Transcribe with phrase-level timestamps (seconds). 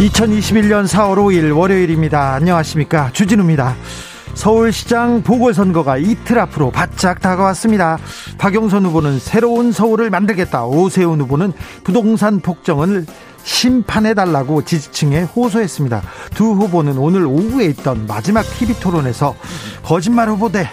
[0.00, 2.32] 2021년 4월 5일 월요일입니다.
[2.32, 3.10] 안녕하십니까.
[3.12, 3.76] 주진우입니다.
[4.32, 7.98] 서울시장 보궐선거가 이틀 앞으로 바짝 다가왔습니다.
[8.38, 10.64] 박영선 후보는 새로운 서울을 만들겠다.
[10.64, 11.52] 오세훈 후보는
[11.84, 13.04] 부동산 폭정을
[13.42, 16.00] 심판해달라고 지지층에 호소했습니다.
[16.32, 19.34] 두 후보는 오늘 오후에 있던 마지막 TV 토론에서
[19.82, 20.70] 거짓말 후보 대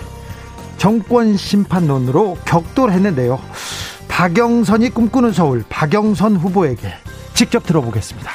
[0.78, 3.42] 정권 심판론으로 격돌했는데요.
[4.08, 6.94] 박영선이 꿈꾸는 서울, 박영선 후보에게
[7.34, 8.32] 직접 들어보겠습니다.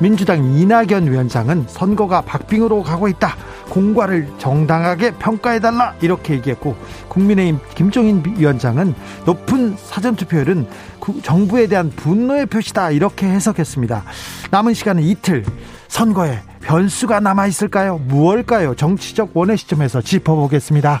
[0.00, 3.34] 민주당 이낙연 위원장은 선거가 박빙으로 가고 있다.
[3.68, 5.94] 공과를 정당하게 평가해달라.
[6.00, 6.76] 이렇게 얘기했고,
[7.08, 8.94] 국민의힘 김종인 위원장은
[9.26, 10.68] 높은 사전투표율은
[11.22, 12.92] 정부에 대한 분노의 표시다.
[12.92, 14.04] 이렇게 해석했습니다.
[14.50, 15.44] 남은 시간은 이틀.
[15.88, 17.98] 선거에 변수가 남아 있을까요?
[17.98, 18.74] 무엇일까요?
[18.74, 21.00] 정치적 원의 시점에서 짚어보겠습니다.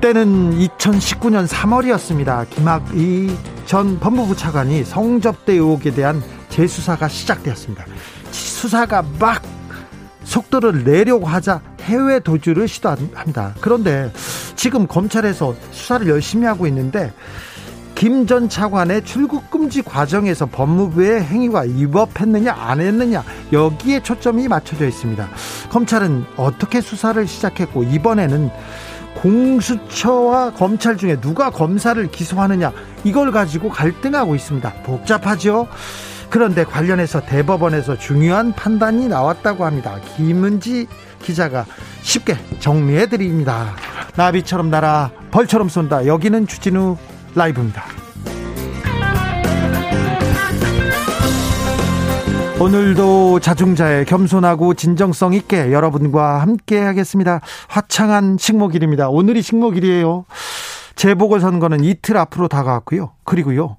[0.00, 2.48] 때는 2019년 3월이었습니다.
[2.50, 7.84] 김학의 전 법무부 차관이 성접대 의혹에 대한 재수사가 시작되었습니다.
[8.30, 9.42] 수사가 막
[10.24, 13.54] 속도를 내려고 하자 해외 도주를 시도합니다.
[13.60, 14.12] 그런데
[14.56, 17.12] 지금 검찰에서 수사를 열심히 하고 있는데
[17.94, 25.28] 김 전 차관의 출국 금지 과정에서 법무부의 행위가 위법했느냐 안 했느냐 여기에 초점이 맞춰져 있습니다.
[25.70, 28.50] 검찰은 어떻게 수사를 시작했고 이번에는
[29.16, 32.72] 공수처와 검찰 중에 누가 검사를 기소하느냐
[33.04, 34.72] 이걸 가지고 갈등하고 있습니다.
[34.84, 35.66] 복잡하죠.
[36.30, 39.98] 그런데 관련해서 대법원에서 중요한 판단이 나왔다고 합니다.
[40.16, 40.86] 김은지
[41.20, 41.66] 기자가
[42.02, 43.74] 쉽게 정리해 드립니다.
[44.16, 46.06] 나비처럼 날아 벌처럼 쏜다.
[46.06, 46.96] 여기는 주진우
[47.34, 47.84] 라이브입니다.
[52.60, 57.40] 오늘도 자중자의 겸손하고 진정성 있게 여러분과 함께 하겠습니다.
[57.68, 59.08] 화창한 식목일입니다.
[59.08, 60.26] 오늘이 식목일이에요.
[60.94, 63.12] 재보궐선거는 이틀 앞으로 다가왔고요.
[63.24, 63.78] 그리고요.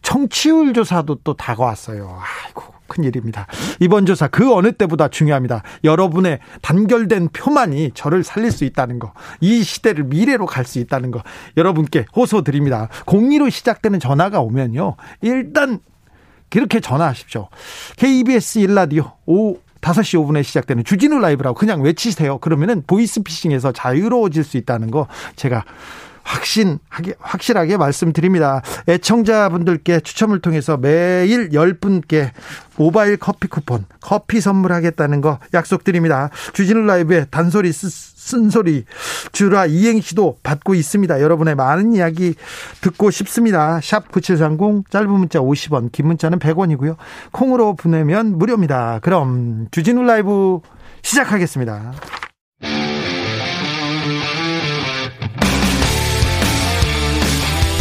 [0.00, 2.18] 청취율 조사도 또 다가왔어요.
[2.46, 2.73] 아이고.
[2.86, 3.46] 큰일입니다.
[3.80, 5.62] 이번 조사 그 어느 때보다 중요합니다.
[5.84, 9.12] 여러분의 단결된 표만이 저를 살릴 수 있다는 거.
[9.40, 11.22] 이 시대를 미래로 갈 수 있다는 거.
[11.58, 12.88] 여러분께 호소드립니다.
[13.04, 14.96] 02로 시작되는 전화가 오면요.
[15.20, 15.78] 일단
[16.48, 17.48] 그렇게 전화하십시오.
[17.96, 22.38] KBS 1라디오 5 5시 5분에 시작되는 주진우 라이브라고 그냥 외치세요.
[22.38, 25.06] 그러면은 보이스피싱에서 자유로워질 수 있다는 거
[25.36, 25.64] 제가
[26.24, 28.62] 확신하게 확실하게 말씀드립니다.
[28.88, 32.30] 애청자분들께 추첨을 통해서 매일 10분께
[32.76, 36.30] 모바일 커피 쿠폰, 커피 선물하겠다는 거 약속드립니다.
[36.54, 38.84] 주진우 라이브의 단소리 쓴소리
[39.32, 41.20] 주라 이행시도 받고 있습니다.
[41.20, 42.34] 여러분의 많은 이야기
[42.80, 43.80] 듣고 싶습니다.
[43.82, 46.96] 샵 9730 짧은 문자 50원, 긴 문자는 100원이고요.
[47.32, 49.00] 콩으로 보내면 무료입니다.
[49.02, 50.60] 그럼 주진우 라이브
[51.02, 51.92] 시작하겠습니다.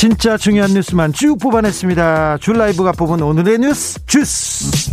[0.00, 2.38] 진짜 중요한 뉴스만 쭉 뽑아냈습니다.
[2.38, 4.90] 줄 라이브가 뽑은 오늘의 뉴스 주스.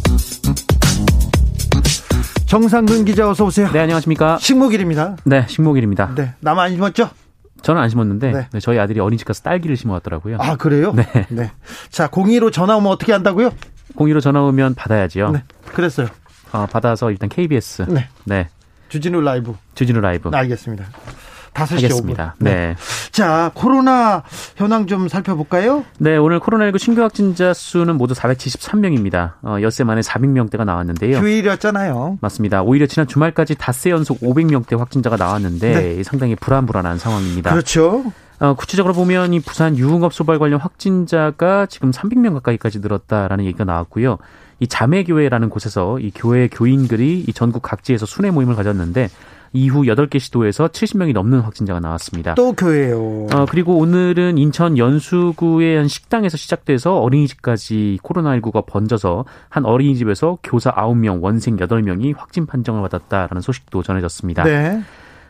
[2.46, 3.70] 정상근 기자 어서 오세요.
[3.72, 4.38] 네 안녕하십니까.
[4.38, 5.16] 식목일입니다.
[5.24, 6.14] 네 식목일입니다.
[6.14, 7.10] 네 나만 안 심었죠?
[7.62, 8.50] 저는 안 심었는데 네.
[8.52, 10.40] 네, 저희 아들이 어린이집 가서 딸기를 심어왔더라고요.
[10.42, 10.92] 아 그래요?
[10.92, 11.06] 네.
[11.30, 11.52] 네.
[11.90, 13.52] 자 공의로 전화 오면 어떻게 한다고요?
[13.96, 15.32] 공의로 전화 오면 받아야지요.
[15.32, 15.44] 네.
[15.74, 16.08] 그랬어요.
[16.52, 17.86] 어, 받아서 일단 KBS.
[17.88, 18.10] 네.
[18.26, 18.50] 네.
[18.90, 19.56] 주진우 라이브.
[19.74, 20.32] 주진우 라이브.
[20.34, 20.84] 알겠습니다.
[21.58, 22.36] 5시 하겠습니다.
[22.40, 22.44] 5분.
[22.44, 22.76] 네.
[23.12, 24.24] 자, 코로나
[24.56, 25.84] 현황 좀 살펴볼까요?
[25.98, 29.34] 네, 오늘 코로나19 신규 확진자 수는 모두 473명입니다.
[29.42, 31.18] 어, 엿새 만에 400명대가 나왔는데요.
[31.18, 32.20] 휴일이었잖아요.
[32.22, 32.62] 맞습니다.
[32.62, 36.04] 오히려 지난 주말까지 닷새 연속 500명대 확진자가 나왔는데 네.
[36.04, 37.52] 상당히 불안불안한 상황입니다.
[37.52, 38.04] 그렇죠.
[38.40, 44.20] 어, 구체적으로 보면 이 부산 유흥업 소발 관련 확진자가 지금 300명 가까이까지 늘었다라는 얘기가 나왔고요.
[44.60, 49.10] 이 자매교회라는 곳에서 이 교회 교인들이 이 전국 각지에서 순회 모임을 가졌는데
[49.54, 52.36] 이후 8개 시도에서 70명이 넘는 확진자가 나왔습니다.
[52.36, 53.28] 또 교회요.
[53.34, 61.22] 어, 그리고 오늘은 인천 연수구의 한 식당에서 시작돼서 어린이집까지 코로나19가 번져서 한 어린이집에서 교사 9명,
[61.22, 64.44] 원생 8명이 확진 판정을 받았다라는 소식도 전해졌습니다.
[64.44, 64.82] 네.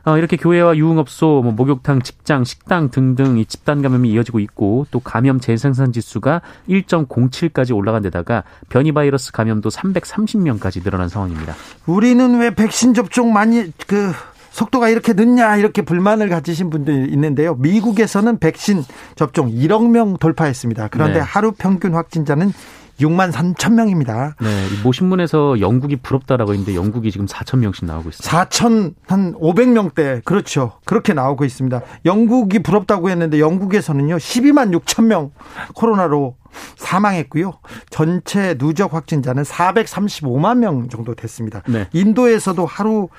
[0.08, 5.02] 어, 이렇게 교회와 유흥업소, 뭐 목욕탕, 직장, 식당 등등 이 집단 감염이 이어지고 있고 또
[5.02, 11.56] 감염 재생산 지수가 1.07까지 올라간 데다가 변이 바이러스 감염도 330명까지 늘어난 상황입니다.
[11.88, 14.14] 우리는 왜 백신 접종 많이 그
[14.52, 17.56] 속도가 이렇게 늦냐 이렇게 불만을 가지신 분들이 있는데요.
[17.56, 20.88] 미국에서는 백신 접종 1억 명 돌파했습니다.
[20.88, 21.20] 그런데 네.
[21.20, 22.54] 하루 평균 확진자는
[23.00, 24.36] 6만 3천 명입니다.
[24.40, 28.46] 네, 모 신문에서 영국이 부럽다라고 했는데 영국이 지금 4천 명씩 나오고 있습니다.
[28.46, 30.74] 4천 한 500명대 그렇죠.
[30.86, 31.82] 그렇게 나오고 있습니다.
[32.06, 35.32] 영국이 부럽다고 했는데 영국에서는요 12만 6천 명
[35.74, 36.36] 코로나로
[36.76, 37.54] 사망했고요.
[37.90, 41.62] 전체 누적 확진자는 435만 명 정도 됐습니다.
[41.68, 41.88] 네.
[41.94, 43.10] 인도에서도 하루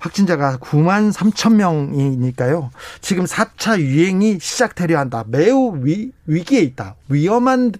[0.00, 2.70] 확진자가 9만 3천 명이니까요.
[3.00, 5.24] 지금 4차 유행이 시작되려 한다.
[5.28, 6.96] 매우 위, 위기에 있다.
[7.08, 7.72] 위험한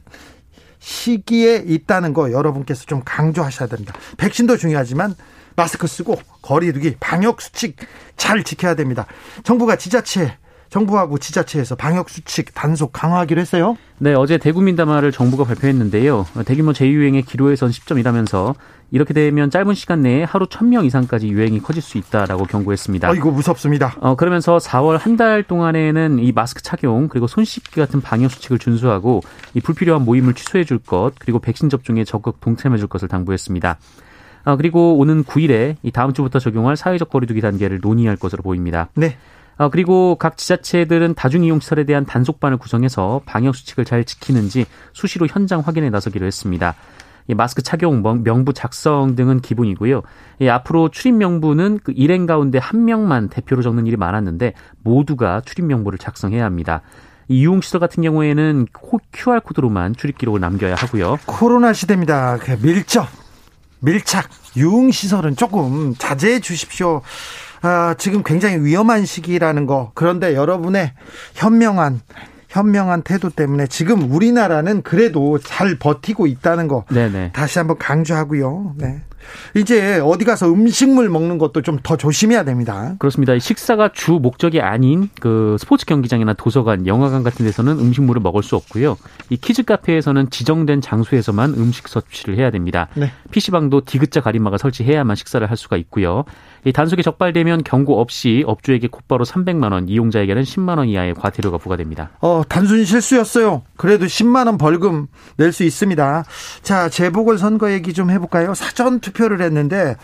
[0.82, 3.94] 시기에 있다는 거 여러분께서 좀 강조하셔야 됩니다.
[4.17, 5.14] 백신도 중요하지만
[5.55, 7.76] 마스크 쓰고 거리두기 방역 수칙
[8.17, 9.06] 잘 지켜야 됩니다.
[9.44, 10.37] 정부가 지자체
[10.70, 13.76] 정부하고 지자체에서 방역 수칙 단속 강화하기로 했어요.
[13.99, 16.26] 네, 어제 대국민담화를 정부가 발표했는데요.
[16.46, 18.55] 대규모 재유행의 기로에 선 시점이라면서
[18.92, 23.10] 이렇게 되면 짧은 시간 내에 하루 1000명 이상까지 유행이 커질 수 있다라고 경고했습니다.
[23.10, 23.96] 어, 이거 무섭습니다.
[24.00, 28.58] 어, 그러면서 4월 한 달 동안에는 이 마스크 착용 그리고 손 씻기 같은 방역 수칙을
[28.58, 29.22] 준수하고
[29.54, 33.78] 이 불필요한 모임을 취소해 줄 것, 그리고 백신 접종에 적극 동참해 줄 것을 당부했습니다.
[34.44, 38.88] 아, 그리고 오는 9일에 이 다음 주부터 적용할 사회적 거리두기 단계를 논의할 것으로 보입니다.
[38.94, 39.16] 네.
[39.58, 45.88] 어, 그리고 각 지자체들은 다중이용시설에 대한 단속반을 구성해서 방역 수칙을 잘 지키는지 수시로 현장 확인에
[45.90, 46.74] 나서기로 했습니다.
[47.28, 50.02] 이 마스크 착용, 명- 명부 작성 등은 기본이고요.
[50.40, 55.64] 이 앞으로 출입 명부는 그 일행 가운데 한 명만 대표로 적는 일이 많았는데 모두가 출입
[55.66, 56.82] 명부를 작성해야 합니다.
[57.28, 61.19] 이 유흥시설 같은 경우에는 코- QR코드로만 출입 기록을 남겨야 하고요.
[61.26, 62.38] 코로나 시대입니다.
[62.38, 63.06] 그 밀접,
[63.80, 67.02] 밀착, 유흥 시설은 조금 자제해 주십시오.
[67.62, 69.92] 아, 지금 굉장히 위험한 시기라는 거.
[69.94, 70.92] 그런데 여러분의
[71.34, 72.00] 현명한,
[72.52, 76.84] 현명한 태도 때문에 지금 우리나라는 그래도 잘 버티고 있다는 거.
[76.93, 77.32] 네네.
[77.32, 78.75] 다시 한번 강조하고요.
[78.76, 79.00] 네.
[79.56, 82.94] 이제 어디 가서 음식물 먹는 것도 좀 더 조심해야 됩니다.
[82.98, 83.36] 그렇습니다.
[83.38, 88.96] 식사가 주 목적이 아닌 그 스포츠 경기장이나 도서관, 영화관 같은 데서는 음식물을 먹을 수 없고요.
[89.30, 92.88] 이 키즈 카페에서는 지정된 장소에서만 음식 섭취를 해야 됩니다.
[92.94, 93.10] 네.
[93.30, 96.25] PC방도 디귿자 가림막을 설치해야만 식사를 할 수가 있고요.
[96.64, 102.10] 이 단속에 적발되면 경고 없이 업주에게 곧바로 300만 원, 이용자에게는 10만 원 이하의 과태료가 부과됩니다.
[102.20, 103.62] 어, 단순 실수였어요.
[103.82, 106.25] 그래도 10만 원 벌금 낼 수 있습니다.
[106.62, 108.55] 자, 재보궐 선거 얘기 좀 해볼까요?
[108.55, 109.96] 사전 투표를 했는데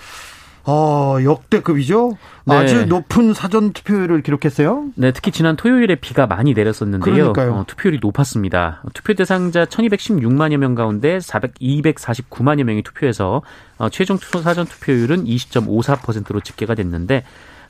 [0.65, 2.19] 어, 역대급이죠.
[2.45, 2.55] 네.
[2.57, 4.87] 아주 높은 사전 투표율을 기록했어요.
[4.97, 7.15] 네, 특히 지난 토요일에 비가 많이 내렸었는데요.
[7.15, 7.55] 그러니까요.
[7.55, 8.83] 어, 투표율이 높았습니다.
[8.95, 13.43] 투표 대상자 1216만여 명 가운데 400, 249만여 명이 투표해서
[13.79, 17.23] 어, 최종 투표 사전 투표율은 20.54%로 집계가 됐는데 어,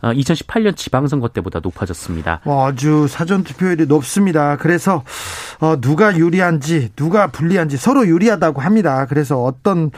[0.02, 2.40] 2018년 지방선거 때보다 높아졌습니다.
[2.44, 4.56] 어, 아주 사전 투표율이 높습니다.
[4.56, 5.04] 그래서
[5.60, 9.06] 어, 누가 유리한지 누가 불리한지 서로 유리하다고 합니다.
[9.06, 9.90] 그래서 어떤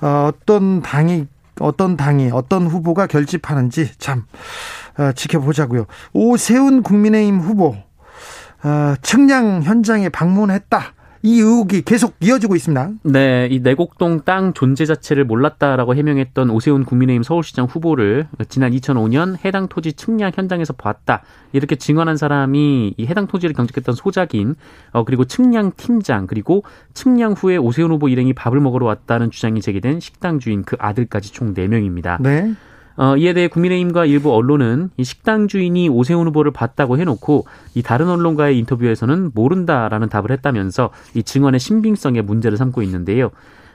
[0.00, 1.26] 어, 어떤 당이
[1.60, 4.24] 어떤 당이 어떤 후보가 결집하는지 참
[4.98, 5.86] 어, 지켜보자고요.
[6.12, 7.76] 오세훈 국민의힘 후보
[8.64, 10.94] 어, 측량 현장에 방문했다.
[11.22, 12.90] 이 의혹이 계속 이어지고 있습니다.
[13.04, 19.68] 네, 이 내곡동 땅 존재 자체를 몰랐다라고 해명했던 오세훈 국민의힘 서울시장 후보를 지난 2005년 해당
[19.68, 21.22] 토지 측량 현장에서 봤다
[21.52, 24.54] 이렇게 증언한 사람이 이 해당 토지를 경작했던 소작인
[24.92, 30.00] 어 그리고 측량 팀장 그리고 측량 후에 오세훈 후보 일행이 밥을 먹으러 왔다는 주장이 제기된
[30.00, 32.20] 식당 주인 그 아들까지 총 4명입니다.
[32.22, 32.54] 네.
[32.98, 38.08] 어, 이에 대해 국민의힘과 일부 언론은 이 식당 주인이 오세훈 후보를 봤다고 해놓고 이 다른
[38.08, 43.30] 언론과의 인터뷰에서는 모른다라는 답을 했다면서 이 증언의 신빙성에 문제를 삼고 있는데요.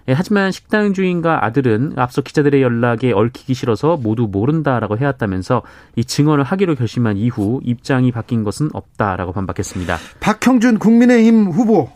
[0.09, 5.61] 예, 하지만 식당 주인과 아들은 앞서 기자들의 연락에 얽히기 싫어서 모두 모른다라고 해왔다면서
[5.95, 9.97] 이 증언을 하기로 결심한 이후 입장이 바뀐 것은 없다라고 반박했습니다.
[10.19, 11.89] 박형준 국민의힘 후보,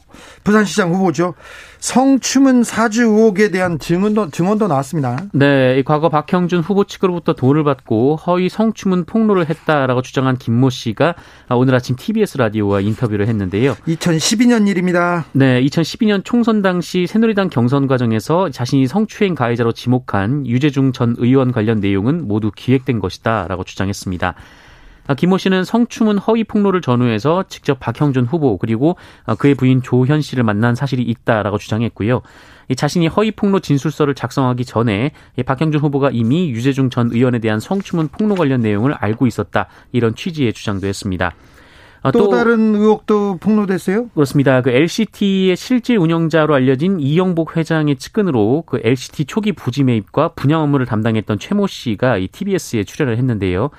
[0.45, 1.33] 부산시장 후보죠.
[1.79, 5.25] 성추문 사주 의혹에 대한 증언도 증언도 나왔습니다.
[5.33, 11.15] 네, 이 과거 박형준 후보 측으로부터 돈을 받고 허위 성추문 폭로를 했다라고 주장한 김모 씨가
[11.51, 13.75] 오늘 아침 TBS 라디오와 인터뷰를 했는데요.
[13.87, 15.25] 2012년 일입니다.
[15.33, 21.79] 네, 2012년 총선 당시 새누리당 경선 과정에서 자신이 성추행 가해자로 지목한 유재중 전 의원 관련
[21.79, 24.33] 내용은 모두 기획된 것이다라고 주장했습니다.
[25.07, 30.21] 아, 김모 씨는 성추문 허위 폭로를 전후해서 직접 박형준 후보 그리고 아, 그의 부인 조현
[30.21, 32.21] 씨를 만난 사실이 있다라고 주장했고요.
[32.75, 35.11] 자신이 허위 폭로 진술서를 작성하기 전에
[35.45, 40.51] 박형준 후보가 이미 유재중 전 의원에 대한 성추문 폭로 관련 내용을 알고 있었다 이런 취지의
[40.51, 41.33] 주장도 했습니다.
[42.03, 44.09] 아, 또, 또, 다른 의혹도 폭로됐어요?
[44.09, 44.61] 그렇습니다.
[44.61, 50.85] 그 LCT의 실질 운영자로 알려진 이영복 회장의 측근으로 그 LCT 초기 부지 매입과 분양 업무를
[50.85, 53.71] 담당했던 최모 씨가 이 TBS에 출연을 했는데요.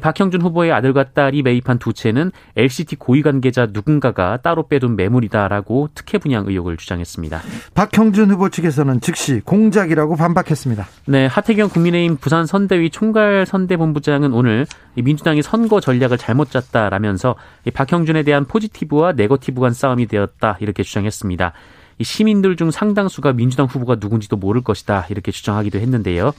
[0.00, 6.18] 박형준 후보의 아들과 딸이 매입한 두 채는 LCT 고위 관계자 누군가가 따로 빼둔 매물이다라고 특혜
[6.18, 7.40] 분양 의혹을 주장했습니다.
[7.74, 10.86] 박형준 후보 측에서는 즉시 공작이라고 반박했습니다.
[11.06, 17.36] 네, 하태경 국민의힘 부산 선대위 총괄 선대본부장은 오늘 민주당이 선거 전략을 잘못 짰다라면서
[17.72, 21.52] 박형준에 대한 포지티브와 네거티브 간 싸움이 되었다 이렇게 주장했습니다.
[22.00, 26.32] 시민들 중 상당수가 민주당 후보가 누군지도 모를 것이다 이렇게 주장하기도 했는데요.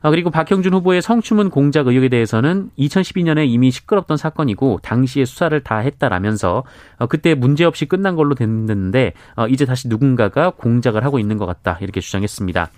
[0.00, 5.78] 아, 그리고 박형준 후보의 성추문 공작 의혹에 대해서는 2012년에 이미 시끄럽던 사건이고 당시에 수사를 다
[5.78, 6.64] 했다라면서
[6.98, 11.78] 어, 그때 문제없이 끝난 걸로 됐는데 어, 이제 다시 누군가가 공작을 하고 있는 것 같다
[11.80, 12.70] 이렇게 주장했습니다.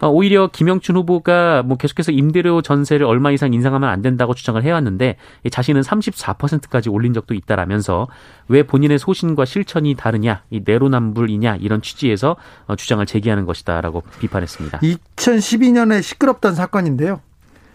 [0.00, 5.16] 어, 오히려 김영춘 후보가 뭐 계속해서 임대료 전세를 얼마 이상 인상하면 안 된다고 주장을 해왔는데
[5.50, 8.08] 자신은 34%까지 올린 적도 있다라면서
[8.48, 12.36] 왜 본인의 소신과 실천이 다르냐, 이 내로남불이냐 이런 취지에서
[12.66, 14.80] 어, 주장을 제기하는 것이다라고 비판했습니다.
[14.80, 17.20] 2012년에 시끄럽던 사건인데요.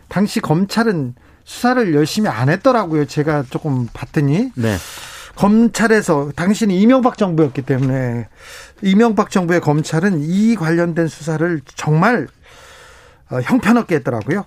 [0.07, 3.05] 당시 검찰은 수사를 열심히 안 했더라고요.
[3.05, 4.51] 제가 조금 봤더니.
[4.55, 4.75] 네.
[5.35, 8.27] 검찰에서 당신이 이명박 정부였기 때문에
[8.81, 12.27] 이명박 정부의 검찰은 이 관련된 수사를 정말
[13.31, 14.43] 어, 형편없게 했더라고요.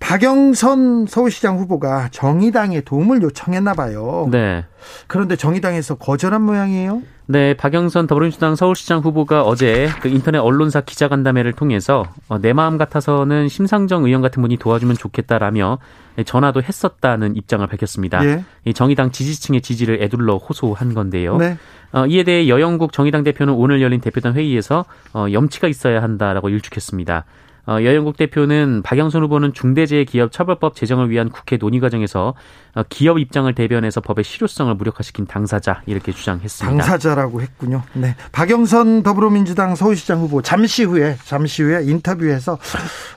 [0.00, 4.28] 박영선 서울시장 후보가 정의당에 도움을 요청했나 봐요.
[4.30, 4.66] 네.
[5.06, 7.02] 그런데 정의당에서 거절한 모양이에요.
[7.30, 13.48] 네, 박영선 더불어민주당 서울시장 후보가 어제 그 인터넷 언론사 기자간담회를 통해서 어, 내 마음 같아서는
[13.48, 15.78] 심상정 의원 같은 분이 도와주면 좋겠다라며
[16.24, 18.24] 전화도 했었다는 입장을 밝혔습니다.
[18.24, 18.44] 예.
[18.64, 21.36] 이 정의당 지지층의 지지를 애둘러 호소한 건데요.
[21.36, 21.56] 네.
[21.92, 27.24] 어, 이에 대해 여영국 정의당 대표는 오늘 열린 대표단 회의에서 어, 염치가 있어야 한다라고 일축했습니다.
[27.68, 32.32] 어, 여영국 대표는 박영선 후보는 중대재해기업처벌법 제정을 위한 국회 논의 과정에서
[32.74, 36.78] 어, 기업 입장을 대변해서 법의 실효성을 무력화시킨 당사자 이렇게 주장했습니다.
[36.78, 37.82] 당사자라고 했군요.
[37.92, 42.58] 네, 박영선 더불어민주당 서울시장 후보 잠시 후에 잠시 후에 인터뷰에서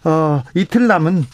[0.04, 1.26] 어, 이틀 남은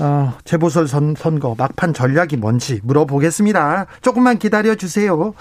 [0.00, 3.86] 어, 재보궐 선, 선거 막판 전략이 뭔지 물어보겠습니다.
[4.02, 5.34] 조금만 기다려 주세요.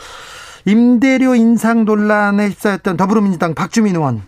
[0.66, 4.24] 임대료 인상 논란에 휩싸였던 더불어민주당 박주민 의원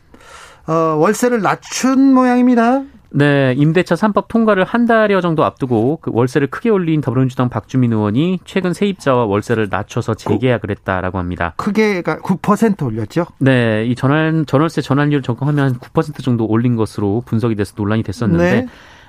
[0.67, 2.83] 어, 월세를 낮춘 모양입니다.
[3.09, 8.39] 네, 임대차 3법 통과를 한 달여 정도 앞두고 그 월세를 크게 올린 더불어민주당 박주민 의원이
[8.45, 11.53] 최근 세입자와 월세를 낮춰서 재계약을 했다라고 합니다.
[11.55, 13.25] 크게가 9% 올렸죠?
[13.39, 18.67] 네, 이 전환 전월세 전환율 적용하면 9% 정도 올린 것으로 분석이 돼서 논란이 됐었는데 네.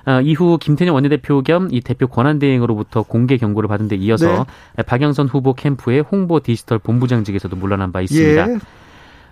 [0.09, 4.47] 어, 이후 김태년 원내대표 겸 이 대표 권한대행으로부터 공개 경고를 받은 데 이어서
[4.77, 4.83] 네.
[4.83, 8.51] 박영선 후보 캠프의 홍보 디지털 본부장직에서도 물러난 바 있습니다.
[8.51, 8.59] 예.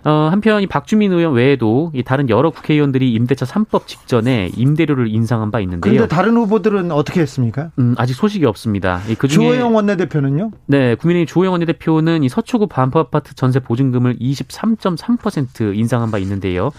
[0.03, 5.51] 어, 한편 이 박주민 의원 외에도 이 다른 여러 국회의원들이 임대차 3법 직전에 임대료를 인상한
[5.51, 5.91] 바 있는데요.
[5.91, 7.71] 그런데 다른 후보들은 어떻게 했습니까?
[7.79, 9.01] 음, 아직 소식이 없습니다.
[9.17, 10.51] 그 중에 주호영 원내대표는요?
[10.67, 16.71] 네, 국민의힘 주호영 원내대표는 이 서초구 반포 아파트 전세 보증금을 23.3% 인상한 바 있는데요.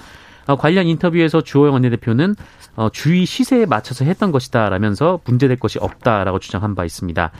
[0.48, 2.34] 어, 관련 인터뷰에서 주호영 원내대표는
[2.74, 7.30] 어, 주위 시세에 맞춰서 했던 것이다라면서 문제될 것이 없다라고 주장한 바 있습니다.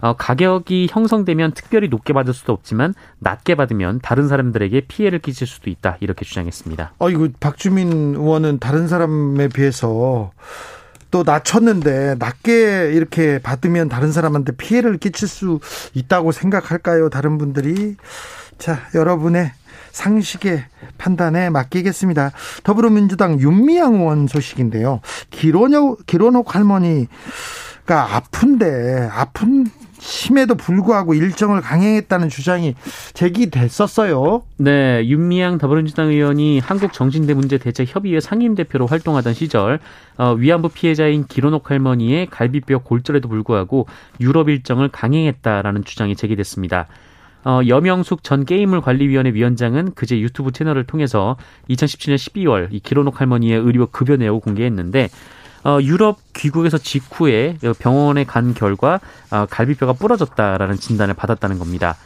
[0.00, 5.70] 어, 가격이 형성되면 특별히 높게 받을 수도 없지만 낮게 받으면 다른 사람들에게 피해를 끼칠 수도
[5.70, 6.94] 있다 이렇게 주장했습니다.
[6.98, 10.32] 어 이거 박주민 의원은 다른 사람에 비해서
[11.10, 15.60] 또 낮췄는데 낮게 이렇게 받으면 다른 사람한테 피해를 끼칠 수
[15.94, 17.08] 있다고 생각할까요?
[17.08, 17.96] 다른 분들이
[18.58, 19.52] 자 여러분의
[19.94, 20.64] 상식의
[20.98, 22.32] 판단에 맡기겠습니다.
[22.64, 25.00] 더불어민주당 윤미향 의원 소식인데요.
[25.30, 27.08] 기론옥 기론옥 할머니가
[27.88, 29.66] 아픈데 아픈
[30.00, 32.74] 심에도 불구하고 일정을 강행했다는 주장이
[33.14, 34.42] 제기됐었어요.
[34.58, 39.78] 네, 윤미향 더불어민주당 의원이 한국정신대 문제 대책 협의회 상임대표로 활동하던 시절
[40.18, 43.86] 어, 위안부 피해자인 기로녹 할머니의 갈비뼈 골절에도 불구하고
[44.20, 46.86] 유럽 일정을 강행했다라는 주장이 제기됐습니다.
[47.44, 51.36] 어, 여명숙 전 게임물 관리위원회 위원장은 그제 유튜브 채널을 통해서
[51.68, 55.10] 2017년 12월 이 기로녹 할머니의 의료 급여 내역을 공개했는데
[55.64, 61.96] 어, 유럽 귀국에서 직후에 병원에 간 결과 어, 갈비뼈가 부러졌다라는 진단을 받았다는 겁니다.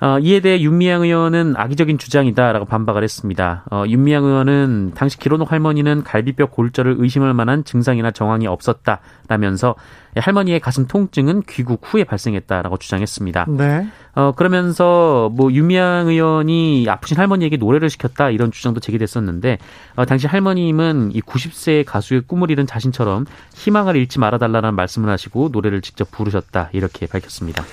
[0.00, 3.64] 어, 이에 대해 윤미향 의원은 악의적인 주장이다라고 반박을 했습니다.
[3.70, 9.74] 어, 윤미향 의원은 당시 기로녹 할머니는 갈비뼈 골절을 의심할 만한 증상이나 정황이 없었다라면서
[10.16, 13.46] 할머니의 가슴 통증은 귀국 후에 발생했다라고 주장했습니다.
[13.48, 13.88] 네.
[14.14, 19.58] 어, 그러면서 뭐 윤미향 의원이 아프신 할머니에게 노래를 시켰다 이런 주장도 제기됐었는데
[19.96, 25.82] 어, 당시 할머님은 이 90세의 가수의 꿈을 이룬 자신처럼 희망을 잃지 말아달라는 말씀을 하시고 노래를
[25.82, 27.64] 직접 부르셨다 이렇게 밝혔습니다.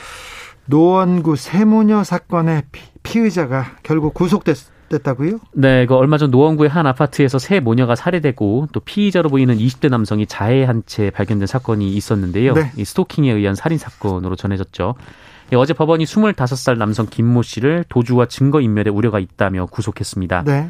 [0.68, 2.64] 노원구 세모녀 사건의
[3.04, 5.40] 피, 의자가 결국 구속됐다고요?
[5.54, 10.26] 네, 그 얼마 전 노원구의 한 아파트에서 세 모녀가 살해되고 또 피의자로 보이는 20대 남성이
[10.26, 12.54] 자해한 채 발견된 사건이 있었는데요.
[12.54, 12.72] 네.
[12.78, 14.96] 이 스토킹에 의한 살인 사건으로 전해졌죠.
[15.54, 20.44] 예, 어제 법원이 25살 남성 김모 씨를 도주와 증거 인멸에 우려가 있다며 구속했습니다.
[20.46, 20.70] 네.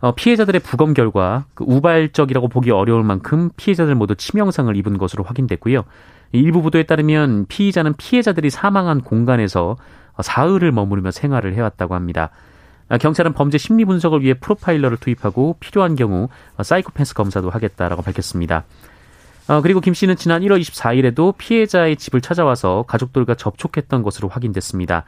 [0.00, 5.84] 어, 피해자들의 부검 결과 그 우발적이라고 보기 어려울 만큼 피해자들 모두 치명상을 입은 것으로 확인됐고요.
[6.36, 9.76] 일부 보도에 따르면 피의자는 피해자들이 사망한 공간에서
[10.20, 12.30] 사흘을 머무르며 생활을 해왔다고 합니다.
[13.00, 16.28] 경찰은 범죄 심리 분석을 위해 프로파일러를 투입하고 필요한 경우
[16.62, 18.64] 사이코패스 검사도 하겠다라고 밝혔습니다.
[19.62, 25.04] 그리고 김 씨는 지난 1월 24일에도 피해자의 집을 찾아와서 가족들과 접촉했던 것으로 확인됐습니다.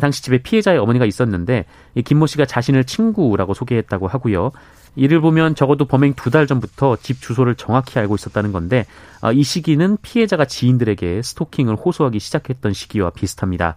[0.00, 1.64] 당시 집에 피해자의 어머니가 있었는데
[2.04, 4.52] 김모 씨가 자신을 친구라고 소개했다고 하고요.
[4.96, 8.86] 이를 보면 적어도 범행 두 달 전부터 집 주소를 정확히 알고 있었다는 건데
[9.22, 13.76] 어, 이 시기는 피해자가 지인들에게 스토킹을 호소하기 시작했던 시기와 비슷합니다.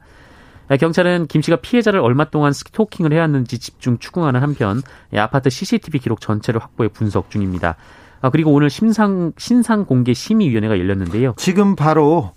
[0.80, 4.82] 경찰은 김 씨가 피해자를 얼마 동안 스토킹을 해왔는지 집중 추궁하는 한편
[5.16, 7.76] 아파트 CCTV 기록 전체를 확보해 분석 중입니다.
[8.22, 11.34] 아, 그리고 오늘 심상, 신상 공개 심의위원회가 열렸는데요.
[11.38, 12.34] 지금 바로,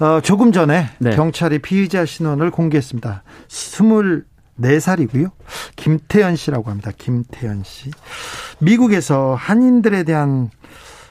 [0.00, 1.14] 어, 조금 전에 네.
[1.14, 3.22] 경찰이 피의자 신원을 공개했습니다.
[4.60, 5.30] 24살이고요.
[5.76, 6.90] 김태현 씨라고 합니다.
[6.96, 7.90] 김태현 씨.
[8.58, 10.50] 미국에서 한인들에 대한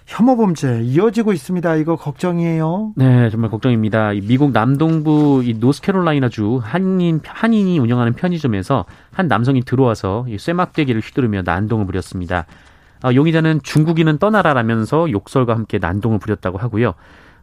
[0.05, 1.75] 혐오 범죄 이어지고 있습니다.
[1.77, 2.93] 이거 걱정이에요.
[2.95, 4.11] 네, 정말 걱정입니다.
[4.23, 12.45] 미국 남동부 이 노스캐롤라이나주 한인 한인이 운영하는 편의점에서 한 남성이 들어와서 쇠막대기를 휘두르며 난동을 부렸습니다.
[13.03, 16.93] 어, 용의자는 중국인은 떠나라라면서 욕설과 함께 난동을 부렸다고 하고요.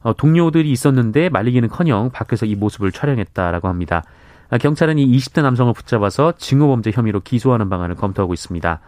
[0.03, 4.05] 어, 동료들이 있었는데 말리기는커녕 밖에서 이 모습을 촬영했다라고 합니다.
[4.53, 8.81] 아, 경찰은 이 20대 남성을 붙잡아서 징후범죄 혐의로 기소하는 방안을 검토하고 있습니다.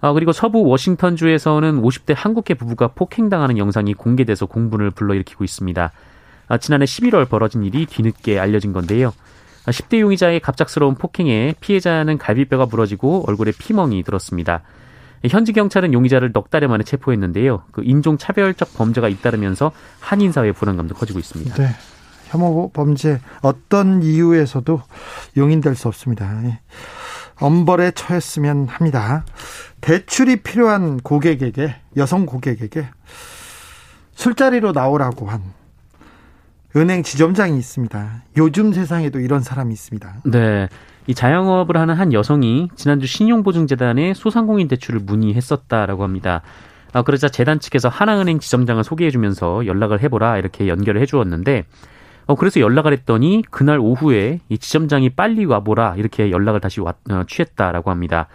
[0.00, 5.90] 아, 그리고 서부 워싱턴주에서는 50대 한국계 부부가 폭행당하는 영상이 공개돼서 공분을 불러일으키고 있습니다.
[6.46, 9.12] 아, 지난해 11월 벌어진 일이 뒤늦게 알려진 건데요.
[9.64, 14.62] 10대 용의자의 갑작스러운 폭행에 피해자는 갈비뼈가 부러지고 얼굴에 피멍이 들었습니다.
[15.28, 17.64] 현지 경찰은 용의자를 넉 달여 만에 체포했는데요.
[17.72, 21.54] 그 인종 차별적 범죄가 잇따르면서 한인 사회 불안감도 커지고 있습니다.
[21.56, 21.70] 네.
[22.34, 24.80] 혐오 범죄 어떤 이유에서도
[25.36, 26.44] 용인될 수 없습니다.
[26.44, 26.58] 예.
[27.40, 29.24] 엄벌에 처했으면 합니다.
[29.80, 32.88] 대출이 필요한 고객에게 여성 고객에게
[34.14, 35.42] 술자리로 나오라고 한
[36.76, 38.22] 은행 지점장이 있습니다.
[38.36, 40.22] 요즘 세상에도 이런 사람이 있습니다.
[40.24, 40.68] 네.
[41.06, 46.42] 이 자영업을 하는 한 여성이 지난주 신용보증재단에 소상공인 대출을 문의했었다라고 합니다.
[46.92, 51.64] 아, 그러자 재단 측에서 하나은행 지점장을 소개해주면서 연락을 해보라 이렇게 연결을 해주었는데
[52.26, 57.24] 어, 그래서 연락을 했더니 그날 오후에 이 지점장이 빨리 와보라 이렇게 연락을 다시 왔, 어,
[57.28, 58.28] 취했다라고 합니다.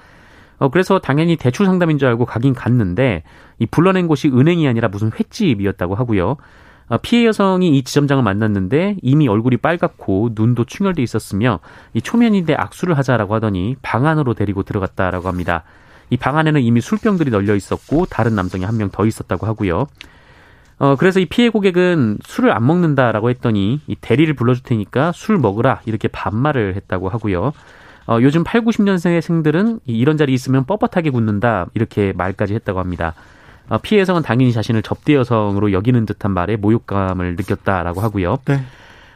[0.60, 3.24] 어, 그래서 당연히 대출 상담인 줄 알고 가긴 갔는데
[3.60, 6.38] 이 불러낸 곳이 은행이 아니라 무슨 횟집이었다고 하고요.
[6.90, 11.60] 어, 피해 여성이 이 지점장을 만났는데 이미 얼굴이 빨갛고 눈도 충혈돼 있었으며
[11.94, 15.64] 이 초면인데 악수를 하자라고 하더니 방 안으로 데리고 들어갔다라고 합니다.
[16.12, 19.86] 이 방 안에는 이미 술병들이 널려 있었고 다른 남성이 한 명 더 있었다고 하고요.
[20.80, 25.82] 어, 그래서 이 피해 고객은 술을 안 먹는다라고 했더니 이 대리를 불러줄 테니까 술 먹으라
[25.86, 27.52] 이렇게 반말을 했다고 하고요.
[28.08, 33.14] 어, 요즘 8, 90년생의 생들은 이런 자리 있으면 뻣뻣하게 굳는다 이렇게 말까지 했다고 합니다.
[33.68, 38.40] 어, 피해 여성은 당연히 자신을 접대 여성으로 여기는 듯한 말에 모욕감을 느꼈다라고 하고요.
[38.46, 38.62] 네.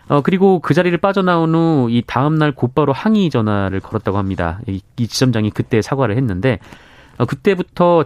[0.09, 4.59] 어, 그리고 그 자리를 빠져나온 후 이 다음날 곧바로 항의 전화를 걸었다고 합니다.
[4.67, 8.05] 이, 이 지점장이 그때 사과를 했는데 어, 그때부터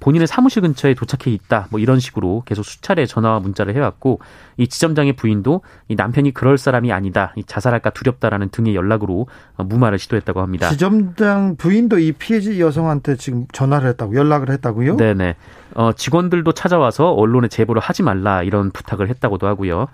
[0.00, 1.68] 본인의 사무실 근처에 도착해 있다.
[1.70, 4.20] 뭐 이런 식으로 계속 수차례 전화와 문자를 해왔고
[4.56, 7.32] 이 지점장의 부인도 이 남편이 그럴 사람이 아니다.
[7.36, 10.70] 이 자살할까 두렵다라는 등의 연락으로 어, 무마를 시도했다고 합니다.
[10.70, 14.96] 지점장 부인도 이 피해자 여성한테 지금 전화를 했다고 연락을 했다고요?
[14.96, 15.36] 네네.
[15.74, 19.86] 어, 직원들도 찾아와서 언론에 제보를 하지 말라 이런 부탁을 했다고도 하고요.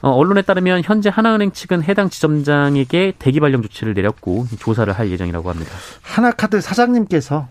[0.00, 5.48] 어, 언론에 따르면 현재 하나은행 측은 해당 지점장에게 대기 발령 조치를 내렸고 조사를 할 예정이라고
[5.48, 5.70] 합니다.
[6.02, 7.46] 하나카드 사장님께서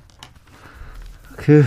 [1.41, 1.63] 그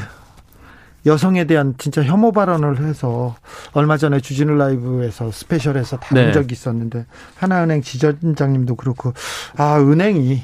[1.07, 3.37] 여성에 대한 진짜 혐오 발언을 해서
[3.73, 6.33] 얼마 전에 주진우 라이브에서 스페셜에서 다룬 네.
[6.33, 7.05] 적이 있었는데
[7.37, 9.13] 하나은행 지점장님도 그렇고
[9.57, 10.43] 아 은행이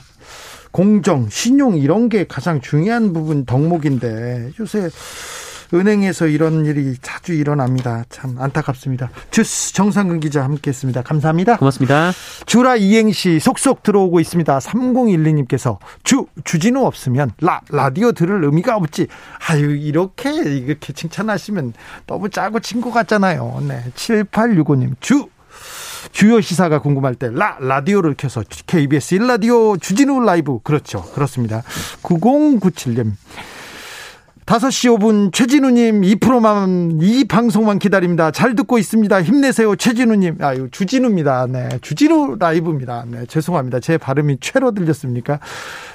[0.71, 4.89] 공정, 신용 이런 게 가장 중요한 부분 덕목인데 요새
[5.73, 8.05] 은행에서 이런 일이 자주 일어납니다.
[8.11, 9.11] 참 안타깝습니다.
[9.31, 11.03] 주스 정상근 기자 함께했습니다.
[11.03, 11.57] 감사합니다.
[11.59, 12.13] 고맙습니다.
[12.47, 14.59] 주라 이행시 속속 들어오고 있습니다.
[14.59, 19.07] 3012님께서 주 주진우 없으면 라 라디오 들을 의미가 없지.
[19.49, 21.75] 아유 이렇게 이렇게 칭찬하시면
[22.07, 23.63] 너무 짜고 친것 같잖아요.
[23.69, 23.85] 네.
[23.95, 25.29] 7865님 주
[26.13, 31.03] 주요 시사가 궁금할 때 라 라디오를 켜서 KBS 1라디오 주진우 라이브 그렇죠.
[31.13, 31.63] 그렇습니다.
[32.03, 33.13] 9097님
[34.51, 38.33] 5시 5분 최진우님 2%만 이 방송만 기다립니다.
[38.33, 39.23] 잘 듣고 있습니다.
[39.23, 40.39] 힘내세요 최진우님.
[40.41, 41.47] 아유 주진우입니다.
[41.47, 43.05] 네 주진우 라이브입니다.
[43.07, 43.79] 네 죄송합니다.
[43.79, 45.39] 제 발음이 최로 들렸습니까?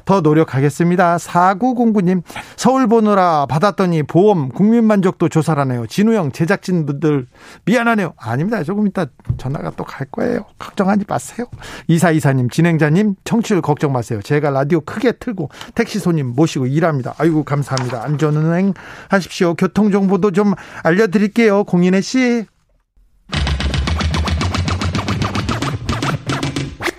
[0.06, 1.18] 더 노력하겠습니다.
[1.18, 2.22] 4909님
[2.56, 5.88] 서울 보느라 받았더니 보험 국민만족도 조사라네요.
[5.88, 7.28] 진우형 제작진분들
[7.66, 8.14] 미안하네요.
[8.16, 8.64] 아닙니다.
[8.64, 9.06] 조금 이따
[9.38, 10.46] 전화가 또 갈 거예요.
[10.60, 11.48] 걱정하지 마세요.
[11.88, 14.22] 이사 이사님 진행자님 청취율 걱정 마세요.
[14.24, 17.14] 제가 라디오 크게 틀고 택시 손님 모시고 일합니다.
[17.18, 18.02] 아이고 감사합니다.
[18.04, 18.74] 안전 운행
[19.10, 19.56] 하십시오.
[19.56, 20.54] 교통 정보도 좀
[20.84, 21.64] 알려드릴게요.
[21.66, 22.46] 공인혜 씨.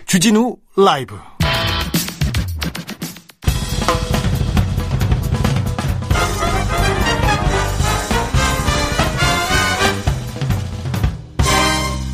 [0.07, 1.19] 주진우 라이브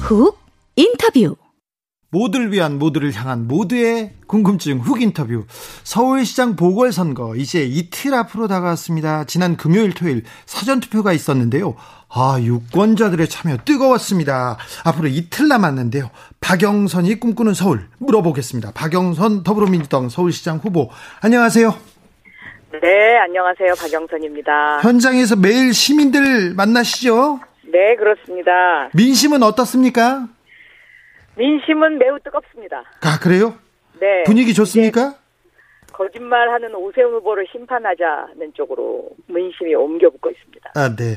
[0.01, 0.39] 훅
[0.77, 1.42] 인터뷰.
[2.13, 5.47] 모두를 위한 모두를 향한 모두의 궁금증 훅 인터뷰.
[5.83, 9.25] 서울시장 보궐선거 이제 이틀 앞으로 다가왔습니다.
[9.25, 11.75] 지난 금요일 토요일 사전투표가 있었는데요.
[12.15, 14.59] 아, 유권자들의 참여 뜨거웠습니다.
[14.85, 16.11] 앞으로 이틀 남았는데요.
[16.41, 18.73] 박영선이 꿈꾸는 서울 물어보겠습니다.
[18.75, 20.91] 박영선 더불어민주당 서울시장 후보.
[21.23, 21.75] 안녕하세요.
[22.83, 23.73] 네, 안녕하세요.
[23.81, 24.81] 박영선입니다.
[24.83, 27.41] 현장에서 매일 시민들 만나시죠?
[27.73, 28.91] 네, 그렇습니다.
[28.93, 30.29] 민심은 어떻습니까?
[31.37, 32.85] 민심은 매우 뜨겁습니다.
[33.01, 33.55] 아, 그래요?
[34.01, 34.23] 네.
[34.25, 35.15] 분위기 좋습니까?
[35.93, 40.73] 거짓말하는 오세훈 후보를 심판하자는 쪽으로 민심이 옮겨붙고 있습니다.
[40.75, 41.17] 아, 네.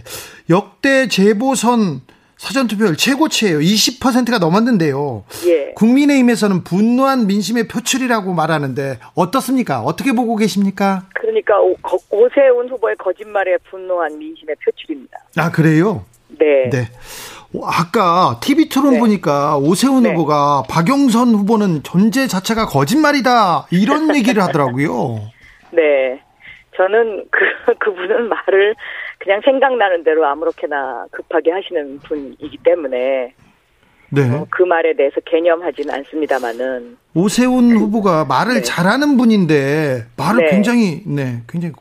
[0.50, 2.02] 역대 재보선
[2.38, 3.60] 사전투표율 최고치예요.
[3.60, 5.24] 20%가 넘었는데요.
[5.48, 5.72] 예.
[5.76, 9.80] 국민의힘에서는 분노한 민심의 표출이라고 말하는데 어떻습니까?
[9.82, 11.08] 어떻게 보고 계십니까?
[11.16, 15.18] 그러니까 오, 거, 오세훈 후보의 거짓말에 분노한 민심의 표출입니다.
[15.38, 16.06] 아, 그래요?
[16.28, 16.70] 네.
[16.70, 16.90] 네.
[17.56, 19.00] 어, 아까 TV 토론 네.
[19.00, 20.12] 보니까 오세훈 네.
[20.12, 23.68] 후보가 박영선 후보는 존재 자체가 거짓말이다.
[23.72, 25.32] 이런 얘기를 하더라고요.
[25.72, 26.22] 네.
[26.76, 28.76] 저는 그, 그분은 말을
[29.20, 33.34] 그냥 생각나는 대로 아무렇게나 급하게 하시는 분이기 때문에
[34.10, 34.32] 네.
[34.32, 38.62] 어, 그 말에 대해서 개념하지는 않습니다만은 오세훈 후보가 말을 네.
[38.62, 40.50] 잘하는 분인데 말을 네.
[40.52, 41.74] 굉장히 네, 굉장히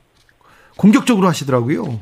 [0.77, 2.01] 공격적으로 하시더라고요.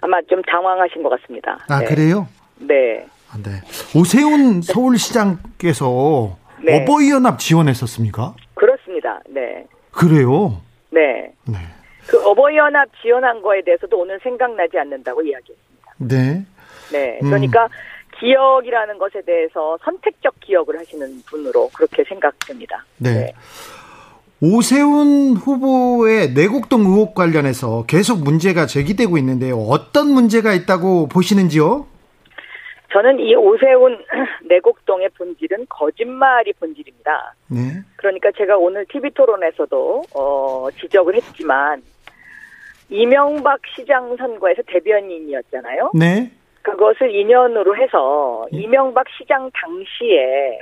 [0.00, 1.58] 아마 좀 당황하신 것 같습니다.
[1.68, 1.86] 아, 네.
[1.86, 2.26] 그래요?
[2.58, 3.06] 네.
[3.30, 3.50] 아, 네.
[3.98, 6.82] 오세훈 서울시장께서 네.
[6.82, 8.34] 어버이연합 지원했었습니까?
[8.54, 9.20] 그렇습니다.
[9.28, 9.66] 네.
[9.92, 10.60] 그래요?
[10.90, 11.32] 네.
[11.46, 11.58] 네.
[12.06, 15.94] 그 어버이연합 지원한 거에 대해서도 오늘 생각나지 않는다고 이야기했습니다.
[15.98, 16.44] 네.
[16.92, 17.18] 네.
[17.22, 17.28] 음.
[17.28, 17.68] 그러니까
[18.18, 22.84] 기억이라는 것에 대해서 선택적 기억을 하시는 분으로 그렇게 생각됩니다.
[22.98, 23.32] 네.
[24.42, 29.56] 오세훈 후보의 내곡동 의혹 관련해서 계속 문제가 제기되고 있는데요.
[29.56, 31.86] 어떤 문제가 있다고 보시는지요?
[32.92, 33.98] 저는 이 오세훈
[34.48, 37.34] 내곡동의 본질은 거짓말이 본질입니다.
[37.48, 37.58] 네.
[37.96, 41.82] 그러니까 제가 오늘 TV 토론에서도 어, 지적을 했지만
[42.88, 45.92] 이명박 시장 선거에서 대변인이었잖아요.
[45.94, 46.30] 네.
[46.62, 48.58] 그것을 인연으로 해서 예.
[48.58, 50.60] 이명박 시장 당시에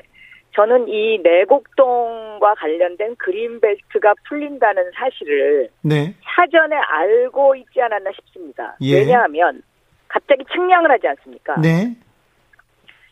[0.58, 6.12] 저는 이 내곡동과 관련된 그린벨트가 풀린다는 사실을 네.
[6.24, 8.76] 사전에 알고 있지 않았나 싶습니다.
[8.80, 8.98] 예.
[8.98, 9.62] 왜냐하면
[10.08, 11.60] 갑자기 측량을 하지 않습니까?
[11.60, 11.94] 네.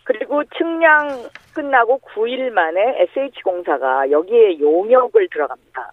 [0.02, 5.92] 그리고 측량 끝나고 9일 만에 SH공사가 여기에 용역을 들어갑니다.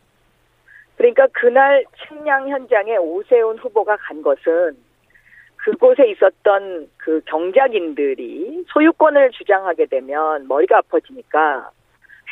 [0.97, 4.75] 그러니까 그날 측량 현장에 오세훈 후보가 간 것은
[5.63, 11.69] 그곳에 있었던 그 경작인들이 소유권을 주장하게 되면 머리가 아파지니까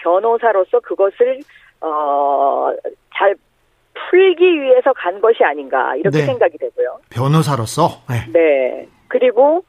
[0.03, 1.39] 변호사로서 그것을
[1.81, 2.71] 어
[3.21, 3.35] 잘
[3.93, 6.25] 풀기 위해서 간 것이 아닌가 이렇게 네.
[6.25, 6.99] 생각이 되고요.
[7.11, 8.01] 변호사로서.
[8.09, 8.31] 네.
[8.31, 8.87] 네.
[9.07, 9.63] 그리고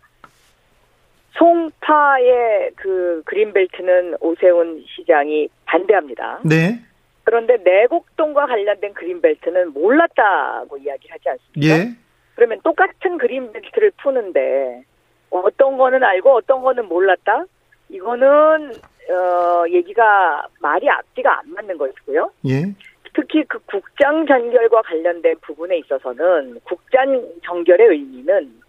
[1.37, 6.41] 송파의 그 그린벨트는 오세훈 시장이 반대합니다.
[6.45, 6.81] 네.
[7.25, 11.67] 그런데 내곡동과 관련된 그린벨트는 몰랐다고 이야기를 하지 않습니까?
[11.67, 11.97] 예.
[12.35, 14.85] 그러면 똑같은 그린벨트를 푸는데
[15.31, 17.45] 어떤 거는 알고 어떤 거는 몰랐다?
[17.89, 18.73] 이거는
[19.11, 22.31] 어 얘기가 말이 앞뒤가 안 맞는 것이고요.
[22.49, 22.73] 예.
[23.15, 28.63] 특히 그 국장 전결과 관련된 부분에 있어서는 국장 전결의 의미는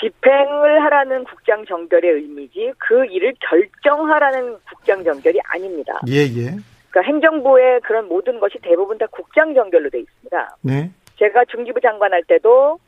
[0.00, 5.98] 집행을 하라는 국장 전결의 의미지 그 일을 결정하라는 국장 전결이 아닙니다.
[6.08, 6.56] 예, 예.
[6.90, 10.56] 그러니까 행정부의 그런 모든 것이 대부분 다 국장 전결로 돼 있습니다.
[10.62, 10.90] 네.
[11.18, 12.78] 제가 중기부 장관 할 때도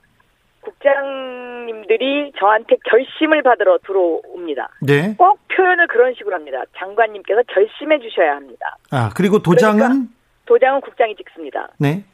[0.62, 4.68] 국장님들이 저한테 결심을 받으러 들어옵니다.
[4.82, 5.14] 네.
[5.16, 6.62] 꼭 표현을 그런 식으로 합니다.
[6.76, 8.76] 장관님께서 결심해 주셔야 합니다.
[8.90, 10.12] 아, 그리고 도장은 그러니까
[10.46, 11.68] 도장은 국장이 찍습니다.
[11.78, 12.04] 네.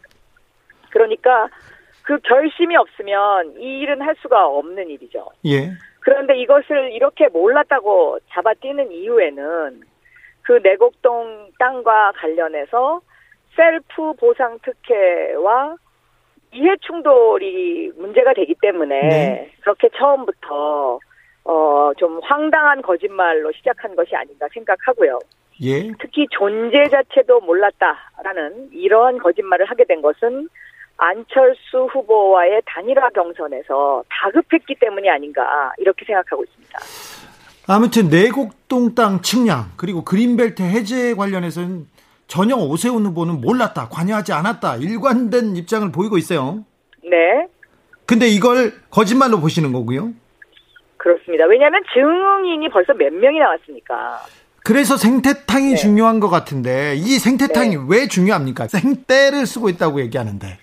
[0.91, 1.49] 그러니까
[2.03, 5.31] 그 결심이 없으면 이 일은 할 수가 없는 일이죠.
[5.47, 5.73] 예.
[6.01, 9.81] 그런데 이것을 이렇게 몰랐다고 잡아뛰는 이유에는
[10.43, 13.01] 그 내곡동 땅과 관련해서
[13.57, 15.77] 셀프 보상 특혜와
[16.55, 19.53] 이해 충돌이 문제가 되기 때문에 네.
[19.61, 20.99] 그렇게 처음부터
[21.45, 25.19] 어 좀 황당한 거짓말로 시작한 것이 아닌가 생각하고요.
[25.63, 25.93] 예.
[26.01, 30.49] 특히 존재 자체도 몰랐다라는 이러한 거짓말을 하게 된 것은
[30.97, 36.79] 안철수 후보와의 단일화 경선에서 다급했기 때문이 아닌가 이렇게 생각하고 있습니다.
[37.67, 41.87] 아무튼 내곡동 땅 측량 그리고 그린벨트 해제 관련해서는
[42.27, 46.65] 전혀 오세훈 후보는 몰랐다, 관여하지 않았다, 일관된 입장을 보이고 있어요.
[47.03, 47.47] 네,
[48.07, 50.13] 근데 이걸 거짓말로 보시는 거고요.
[50.97, 51.45] 그렇습니다.
[51.47, 54.21] 왜냐하면 증인이 벌써 몇 명이 나왔으니까.
[54.65, 55.77] 그래서 생태탕이 네.
[55.77, 58.67] 중요한 것 같은데 이 생태탕이 왜 중요합니까?
[58.69, 60.59] 생떼를 쓰고 있다고 얘기하는데.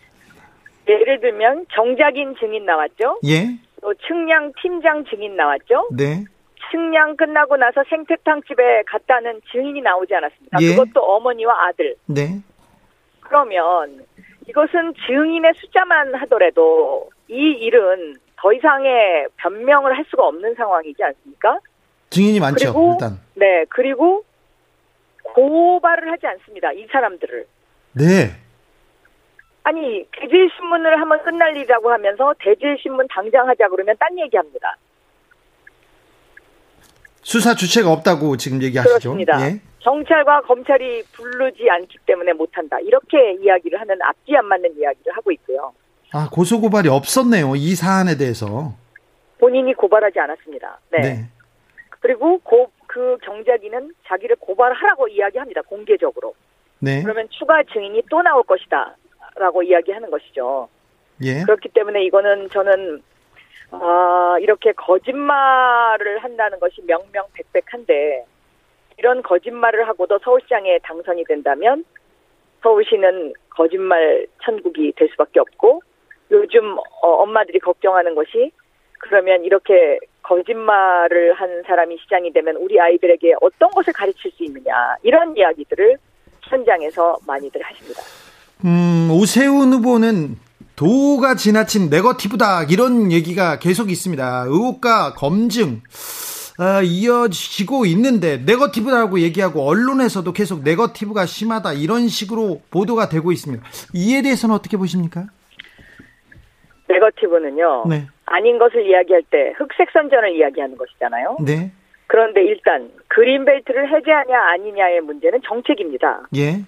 [0.89, 3.19] 예를 들면 정작인 증인 나왔죠.
[3.25, 5.89] 예, 또 측량 팀장 증인 나왔죠.
[5.91, 6.25] 네,
[6.71, 10.57] 측량 끝나고 나서 생태탕 집에 갔다는 증인이 나오지 않았습니까?
[10.61, 10.75] 예.
[10.75, 11.95] 그것도 어머니와 아들.
[12.07, 12.41] 네,
[13.19, 14.05] 그러면
[14.47, 21.59] 이것은 증인의 숫자만 하더라도 이 일은 더 이상의 변명을 할 수가 없는 상황이지 않습니까?
[22.09, 22.73] 증인이 많죠.
[22.73, 23.19] 그리고 일단.
[23.35, 24.23] 네 그리고
[25.23, 26.71] 고발을 하지 않습니다.
[26.73, 27.45] 이 사람들을
[27.93, 28.31] 네,
[29.63, 34.75] 아니 대질 신문을 하면 끝날 일이라고 하면서 대질 신문 당장 하자 그러면 딴 얘기합니다.
[37.31, 39.11] 수사 주체가 없다고 지금 얘기하시죠.
[39.11, 39.41] 그렇습니다.
[39.41, 42.77] 예, 경찰과 검찰이 부르지 않기 때문에 못한다.
[42.81, 45.71] 이렇게 이야기를 하는 앞뒤 안 맞는 이야기를 하고 있고요.
[46.11, 47.55] 아 고소 고발이 없었네요.
[47.55, 48.73] 이 사안에 대해서.
[49.39, 50.79] 본인이 고발하지 않았습니다.
[50.91, 50.99] 네.
[50.99, 51.25] 네,
[52.01, 55.61] 그리고 고, 그 경작인은 자기를 고발하라고 이야기합니다.
[55.61, 56.35] 공개적으로.
[56.79, 58.97] 네, 그러면 추가 증인이 또 나올 것이다.
[59.35, 60.67] 라고 이야기하는 것이죠.
[61.23, 63.01] 예, 그렇기 때문에 이거는 저는
[63.71, 68.25] 아, 이렇게 거짓말을 한다는 것이 명명백백한데
[68.97, 71.85] 이런 거짓말을 하고도 서울시장에 당선이 된다면
[72.61, 75.81] 서울시는 거짓말 천국이 될 수밖에 없고
[76.31, 78.51] 요즘 어, 엄마들이 걱정하는 것이
[78.99, 85.35] 그러면 이렇게 거짓말을 한 사람이 시장이 되면 우리 아이들에게 어떤 것을 가르칠 수 있느냐 이런
[85.35, 85.97] 이야기들을
[86.43, 88.01] 현장에서 많이들 하십니다.
[88.63, 90.37] 음, 오세훈 후보는
[90.81, 94.45] 도가 지나친 네거티브다 이런 얘기가 계속 있습니다.
[94.47, 95.81] 의혹과 검증
[96.57, 103.63] 아, 이어지고 있는데 네거티브라고 얘기하고 언론에서도 계속 네거티브가 심하다 이런 식으로 보도가 되고 있습니다.
[103.93, 105.27] 이에 대해서는 어떻게 보십니까?
[106.89, 107.85] 네거티브는요.
[107.87, 111.37] 네, 아닌 것을 이야기할 때 흑색 선전을 이야기하는 것이잖아요.
[111.45, 111.71] 네,
[112.07, 116.27] 그런데 일단 그린벨트를 해제하냐 아니냐의 문제는 정책입니다.
[116.35, 116.63] 예,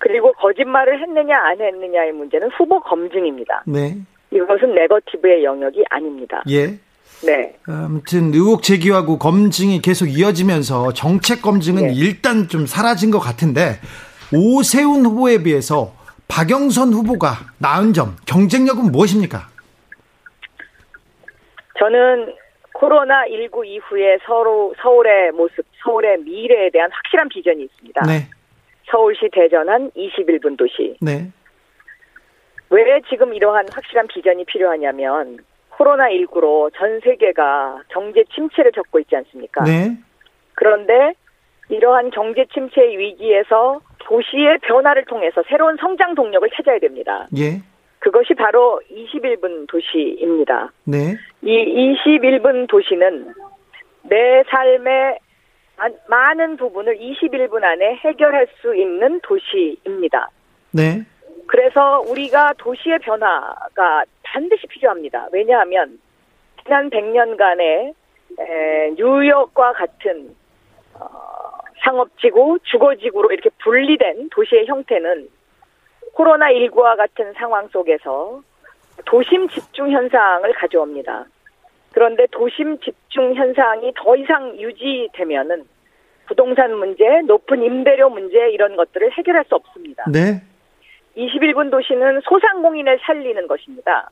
[0.00, 3.64] 그리고 거짓말을 했느냐 안 했느냐의 문제는 후보 검증입니다.
[3.66, 3.96] 네,
[4.30, 6.42] 이것은 네거티브의 영역이 아닙니다.
[6.50, 6.78] 예.
[7.24, 7.56] 네.
[7.66, 11.92] 아무튼 의혹 제기하고 검증이 계속 이어지면서 정책 검증은 네.
[11.94, 13.80] 일단 좀 사라진 것 같은데
[14.32, 15.92] 오세훈 후보에 비해서
[16.28, 19.48] 박영선 후보가 나은 점 경쟁력은 무엇입니까?
[21.78, 22.34] 저는
[22.72, 28.02] 코로나 19 이후에 서로 서울의 모습, 서울의 미래에 대한 확실한 비전이 있습니다.
[28.06, 28.28] 네,
[28.90, 30.96] 서울시 대전한 21분 도시.
[31.00, 31.30] 네,
[32.70, 35.38] 왜 지금 이러한 확실한 비전이 필요하냐면
[35.72, 39.64] 코로나19로 전 세계가 경제 침체를 겪고 있지 않습니까?
[39.64, 39.96] 네,
[40.54, 41.12] 그런데
[41.68, 47.26] 이러한 경제 침체의 위기에서 도시의 변화를 통해서 새로운 성장 동력을 찾아야 됩니다.
[47.36, 47.60] 예,
[47.98, 50.72] 그것이 바로 21분 도시입니다.
[50.84, 53.32] 네, 이 21분 도시는
[54.02, 55.27] 내 삶의 마-
[56.08, 60.30] 많은 부분을 21분 안에 해결할 수 있는 도시입니다.
[60.72, 61.04] 네,
[61.46, 65.28] 그래서 우리가 도시의 변화가 반드시 필요합니다.
[65.32, 65.98] 왜냐하면
[66.62, 67.94] 지난 100년간의
[68.96, 70.34] 뉴욕과 같은
[70.94, 71.08] 어,
[71.82, 75.28] 상업지구, 주거지구로 이렇게 분리된 도시의 형태는
[76.14, 78.42] 코로나19와 같은 상황 속에서
[79.04, 81.26] 도심 집중 현상을 가져옵니다.
[81.92, 85.64] 그런데 도심 집중 현상이 더 이상 유지되면은
[86.26, 90.04] 부동산 문제, 높은 임대료 문제 이런 것들을 해결할 수 없습니다.
[90.12, 90.42] 네,
[91.16, 94.10] 21분 도시는 소상공인을 살리는 것입니다.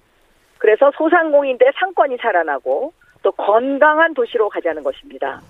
[0.59, 5.43] 그래서 소상공인들의 상권이 살아나고 또 건강한 도시로 가자는 것입니다.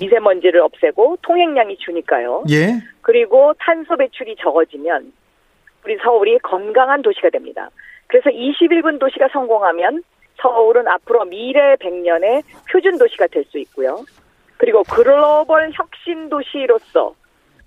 [0.00, 2.44] 미세먼지를 없애고 통행량이 주니까요.
[2.50, 5.12] 예, 그리고 탄소 배출이 적어지면
[5.84, 7.70] 우리 서울이 건강한 도시가 됩니다.
[8.06, 10.02] 그래서 21분 도시가 성공하면
[10.40, 14.04] 서울은 앞으로 미래 100년의 표준 도시가 될 수 있고요.
[14.56, 17.14] 그리고 글로벌 혁신 도시로서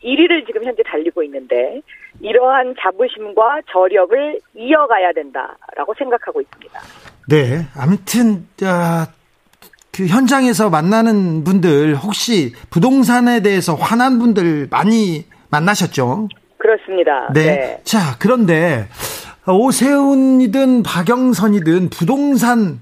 [0.03, 1.81] 1위를 지금 현재 달리고 있는데
[2.21, 6.79] 이러한 자부심과 저력을 이어가야 된다라고 생각하고 있습니다.
[7.29, 9.07] 네, 아무튼 아,
[9.91, 16.27] 그 현장에서 만나는 분들 혹시 부동산에 대해서 화난 분들 많이 만나셨죠?
[16.57, 17.31] 그렇습니다.
[17.33, 17.43] 네.
[17.43, 17.81] 네.
[17.83, 18.87] 자, 그런데
[19.51, 22.79] 오세훈이든 박영선이든 부동산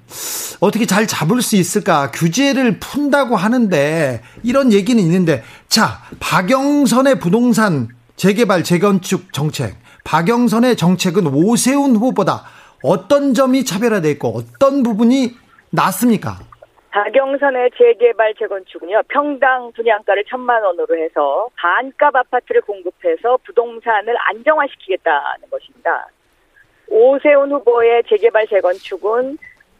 [0.59, 8.63] 어떻게 잘 잡을 수 있을까 규제를 푼다고 하는데 이런 얘기는 있는데 자 박영선의 부동산 재개발
[8.63, 12.43] 재건축 정책 박영선의 정책은 오세훈 후보보다
[12.83, 15.31] 어떤 점이 차별화돼 있고 어떤 부분이
[15.71, 16.37] 낫습니까?
[16.91, 26.07] 박영선의 재개발 재건축은요 평당 분양가를 천만 원으로 해서 반값 아파트를 공급해서 부동산을 안정화시키겠다는 것입니다.
[26.91, 29.37] 오세훈 후보의 재개발 재건축은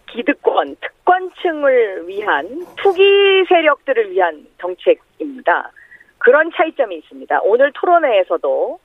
[0.08, 5.72] 기득권, 특권층을 위한 투기 세력들을 위한 정책입니다.
[6.18, 7.42] 그런 차이점이 있습니다.
[7.44, 8.80] 오늘 토론회에서도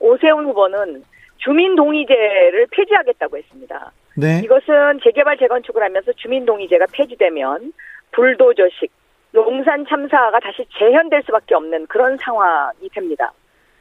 [0.00, 1.04] 오세훈 후보는
[1.38, 3.92] 주민 동의제를 폐지하겠다고 했습니다.
[4.16, 4.40] 네.
[4.44, 7.72] 이것은 재개발 재건축을 하면서 주민 동의제가 폐지되면
[8.10, 8.90] 불도저식,
[9.30, 13.32] 농산 참사가 다시 재현될 수밖에 없는 그런 상황이 됩니다.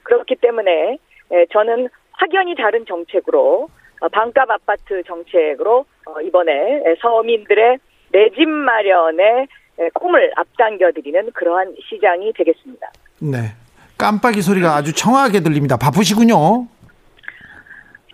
[0.03, 0.97] 그렇기 때문에
[1.31, 3.67] 예, 저는 확연히 다른 정책으로 어,
[4.11, 6.53] 반값 아파트 정책으로 어, 이번에
[7.01, 7.77] 서민들의
[8.11, 9.47] 내 집 마련의
[9.93, 12.87] 꿈을 앞당겨드리는 그러한 시장이 되겠습니다.
[13.19, 13.53] 네.
[13.97, 15.77] 깜빡이 소리가 아주 청하게 들립니다.
[15.77, 16.67] 바쁘시군요.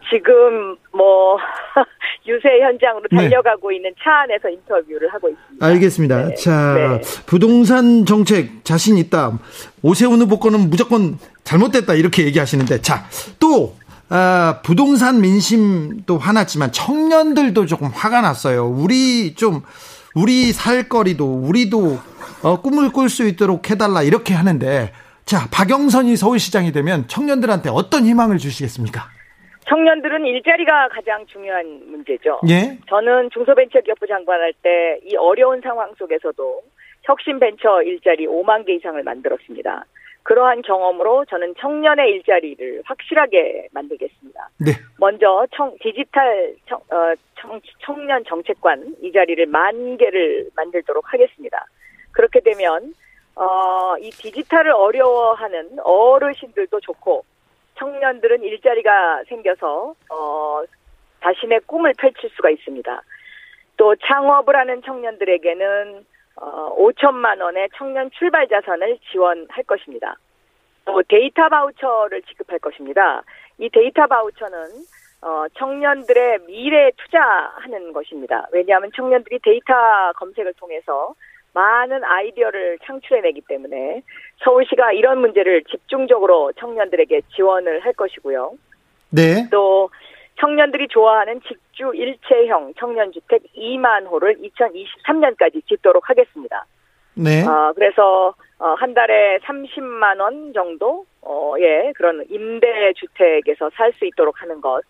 [0.10, 1.38] 지금 뭐
[2.28, 3.17] 유세 현장으로 네.
[3.17, 3.78] 달려가고 네.
[3.78, 5.65] 있는 차 안에서 인터뷰를 하고 있습니다.
[5.65, 6.28] 알겠습니다.
[6.30, 6.36] 네.
[6.36, 7.02] 자, 네.
[7.26, 9.39] 부동산 정책 자신 있다.
[9.82, 13.06] 오세훈 후보 거는 무조건 잘못됐다 이렇게 얘기하시는데 자,
[13.39, 13.74] 또
[14.09, 18.67] 아, 부동산 민심도 화났지만 청년들도 조금 화가 났어요.
[18.67, 19.61] 우리 좀
[20.15, 21.97] 우리 살거리도 우리도
[22.43, 24.91] 어, 꿈을 꿀 수 있도록 해달라 이렇게 하는데
[25.25, 29.01] 자 박영선이 서울시장이 되면 청년들한테 어떤 희망을 주시겠습니까?
[29.69, 32.41] 청년들은 일자리가 가장 중요한 문제죠.
[32.49, 32.77] 예?
[32.89, 36.61] 저는 중소벤처기업부 장관할 때 이 어려운 상황 속에서도
[37.03, 39.85] 혁신벤처 일자리 5만 개 이상을 만들었습니다.
[40.23, 44.49] 그러한 경험으로 저는 청년의 일자리를 확실하게 만들겠습니다.
[44.59, 44.71] 네.
[44.97, 51.65] 먼저 청, 디지털 청, 어, 청, 청년 정책관 이 자리를 만 개를 만들도록 하겠습니다.
[52.12, 52.93] 그렇게 되면
[53.36, 57.25] 어, 이 디지털을 어려워하는 어르신들도 좋고
[57.77, 60.63] 청년들은 일자리가 생겨서 어,
[61.21, 63.01] 자신의 꿈을 펼칠 수가 있습니다.
[63.75, 66.05] 또 창업을 하는 청년들에게는
[66.36, 70.17] 어, 5천만 원의 청년 출발 자산을 지원할 것입니다.
[70.86, 73.24] 또 데이터 바우처를 지급할 것입니다.
[73.58, 74.58] 이 데이터 바우처는
[75.22, 78.48] 어, 청년들의 미래에 투자하는 것입니다.
[78.52, 79.74] 왜냐하면 청년들이 데이터
[80.17, 81.13] 검색을 통해서
[81.54, 84.02] 많은 아이디어를 창출해내기 때문에
[84.43, 88.54] 서울시가 이런 문제를 집중적으로 청년들에게 지원을 할 것이고요.
[89.12, 89.48] 네.
[89.52, 89.89] 또
[90.39, 96.65] 청년들이 좋아하는 직 주 일체형 청년주택 2만 호를 2023년까지 짓도록 하겠습니다.
[97.15, 97.45] 네.
[97.45, 104.41] 어, 그래서 어, 한 달에 30만 원 정도 어,의 그런 임대 주택에서 살 수 있도록
[104.41, 104.81] 하는 것.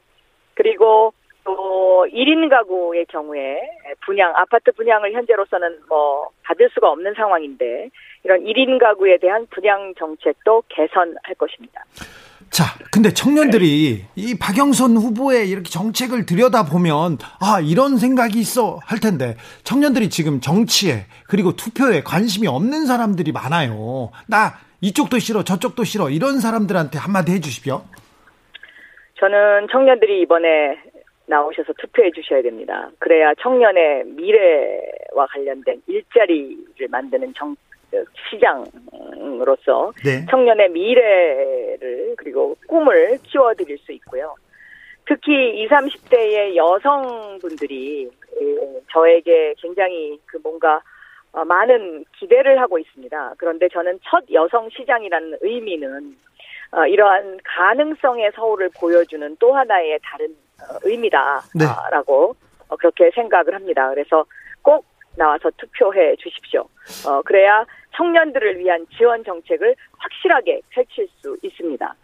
[0.54, 3.62] 그리고 또 1인 가구의 경우에
[4.06, 7.90] 분양, 아파트 분양을 현재로서는 뭐 받을 수가 없는 상황인데
[8.24, 11.84] 이런 1인 가구에 대한 분양 정책도 개선할 것입니다.
[12.54, 19.36] 자, 근데 청년들이 이 박영선 후보의 이렇게 정책을 들여다보면 아, 이런 생각이 있어 할 텐데
[19.64, 24.12] 청년들이 지금 정치에 그리고 투표에 관심이 없는 사람들이 많아요.
[24.28, 27.82] 나 이쪽도 싫어, 저쪽도 싫어 이런 사람들한테 한마디 해 주십시오.
[29.16, 30.78] 저는 청년들이 이번에
[31.26, 32.92] 나오셔서 투표해 주셔야 됩니다.
[33.00, 37.56] 그래야 청년의 미래와 관련된 일자리를 만드는 정,
[38.30, 40.26] 시장으로서 네.
[40.30, 44.36] 청년의 미래를 그리고 꿈을 키워드릴 수 있고요.
[45.06, 48.10] 특히 20, 30대의 여성분들이
[48.92, 50.82] 저에게 굉장히 그 뭔가
[51.34, 53.34] 어, 많은 기대를 하고 있습니다.
[53.38, 56.16] 그런데 저는 첫 여성 시장이라는 의미는
[56.72, 60.28] 어, 이러한 가능성의 서울을 보여주는 또 하나의 다른
[60.62, 62.76] 어, 의미다라고 네.
[62.78, 63.90] 그렇게 생각을 합니다.
[63.90, 64.26] 그래서
[64.62, 66.62] 꼭 나와서 투표해 주십시오.
[67.08, 71.96] 어, 그래야 청년들을 위한 지원 정책을 확실하게 펼칠 수 있습니다.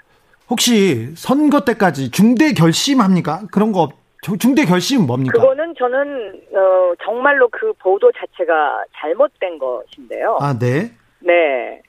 [0.49, 3.41] 혹시 선거 때까지 중대 결심합니까?
[3.51, 3.89] 그런 거
[4.39, 5.39] 중대 결심은 뭡니까?
[5.39, 10.37] 그거는 저는 어, 정말로 그 보도 자체가 잘못된 것인데요.
[10.41, 10.91] 아, 네.
[11.19, 11.81] 네.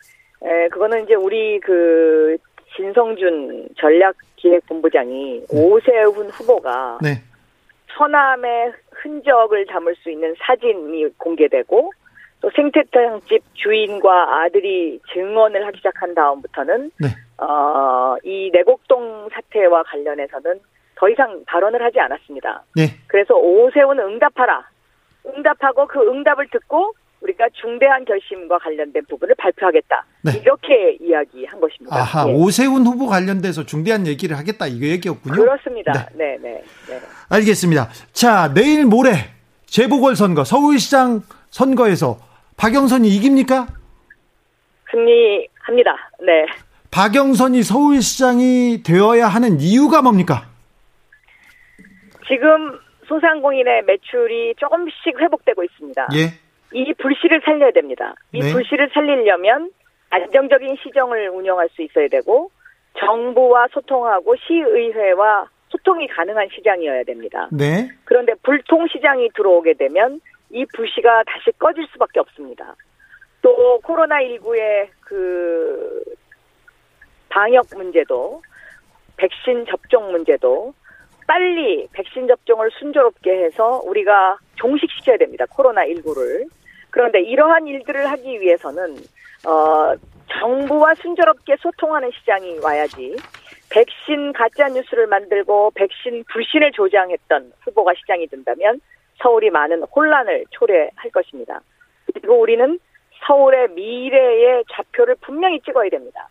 [0.42, 2.36] 에, 그거는 이제 우리 그
[2.76, 5.46] 진성준 전략기획본부장이 네.
[5.50, 7.22] 오세훈 후보가 네.
[7.96, 11.92] 서남의 흔적을 담을 수 있는 사진이 공개되고
[12.40, 17.08] 또 생태탕집 주인과 아들이 증언을 하기 시작한 다음부터는 네.
[17.44, 20.60] 어, 이 내곡동 사태와 관련해서는
[20.94, 22.62] 더 이상 발언을 하지 않았습니다.
[22.76, 22.84] 네.
[23.06, 24.68] 그래서 오세훈 응답하라.
[25.26, 30.04] 응답하고 그 응답을 듣고 우리가 중대한 결심과 관련된 부분을 발표하겠다.
[30.22, 30.32] 네.
[30.40, 31.96] 이렇게 이야기한 것입니다.
[31.96, 32.32] 아하, 예.
[32.32, 35.34] 오세훈 후보 관련돼서 중대한 얘기를 하겠다 이거 얘기였군요.
[35.34, 36.08] 그렇습니다.
[36.14, 37.00] 네, 네, 네.
[37.28, 37.88] 알겠습니다.
[38.12, 39.12] 자, 내일 모레
[39.66, 42.18] 재보궐선거 서울시장 선거에서
[42.56, 43.66] 박영선이 이깁니까?
[44.90, 46.10] 승리합니다.
[46.20, 46.46] 네.
[46.90, 50.48] 박영선이 서울시장이 되어야 하는 이유가 뭡니까?
[52.26, 56.08] 지금 소상공인의 매출이 조금씩 회복되고 있습니다.
[56.14, 56.49] 예.
[56.72, 58.14] 이 불씨를 살려야 됩니다.
[58.32, 58.52] 이 네.
[58.52, 59.70] 불씨를 살리려면
[60.10, 62.50] 안정적인 시정을 운영할 수 있어야 되고
[62.98, 67.48] 정부와 소통하고 시의회와 소통이 가능한 시장이어야 됩니다.
[67.52, 67.88] 네.
[68.04, 72.74] 그런데 불통 시장이 들어오게 되면 이 불씨가 다시 꺼질 수밖에 없습니다.
[73.42, 76.02] 또 코로나19의 그
[77.28, 78.42] 방역 문제도
[79.16, 80.74] 백신 접종 문제도
[81.26, 85.44] 빨리 백신 접종을 순조롭게 해서 우리가 종식시켜야 됩니다.
[85.46, 86.48] 코로나19를.
[86.90, 88.96] 그런데 이러한 일들을 하기 위해서는
[89.46, 89.94] 어
[90.38, 93.16] 정부와 순조롭게 소통하는 시장이 와야지
[93.70, 98.80] 백신 가짜 뉴스를 만들고 백신 불신을 조장했던 후보가 시장이 된다면
[99.22, 101.60] 서울이 많은 혼란을 초래할 것입니다.
[102.12, 102.78] 그리고 우리는
[103.26, 106.28] 서울의 미래의 좌표를 분명히 찍어야 됩니다.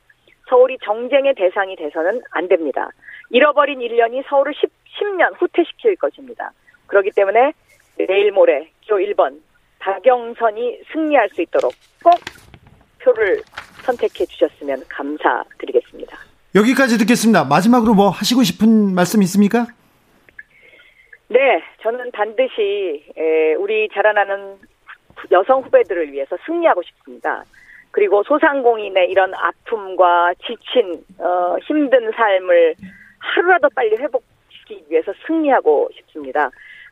[0.49, 2.89] 서울이 정쟁의 대상이 돼서는 안 됩니다.
[3.29, 6.51] 잃어버린 1년이 서울을 10, 10년 후퇴시킬 것입니다.
[6.87, 7.53] 그렇기 때문에
[7.97, 9.39] 내일 모레 기 1번
[9.79, 11.73] 박영선이 승리할 수 있도록
[12.03, 12.13] 꼭
[13.01, 13.41] 표를
[13.83, 16.17] 선택해 주셨으면 감사드리겠습니다.
[16.55, 17.45] 여기까지 듣겠습니다.
[17.45, 19.67] 마지막으로 뭐 하시고 싶은 말씀 있습니까?
[21.27, 24.57] 네, 저는 반드시 에, 우리 자라나는
[25.31, 27.43] 여성 후배들을 위해서 승리하고 싶습니다.
[27.91, 32.75] 그리고 소상공인의 이런 아픔과 지친 어, 힘든 삶을
[33.19, 36.49] 하루라도 빨리 회복시키기 위해서 승리하고 싶습니다.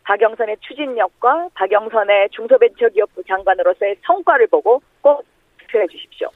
[0.07, 5.25] 박영선의 추진력과 박영선의 중소벤처기업부 장관으로서의 성과를 보고 꼭
[5.59, 6.29] 투표해 주십시오.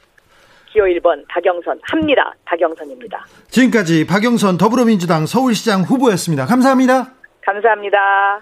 [0.67, 2.33] 기호 1번 박영선 합니다.
[2.45, 3.25] 박영선입니다.
[3.49, 6.45] 지금까지 박영선 더불어민주당 서울시장 후보였습니다.
[6.47, 7.13] 감사합니다.
[7.45, 8.41] 감사합니다.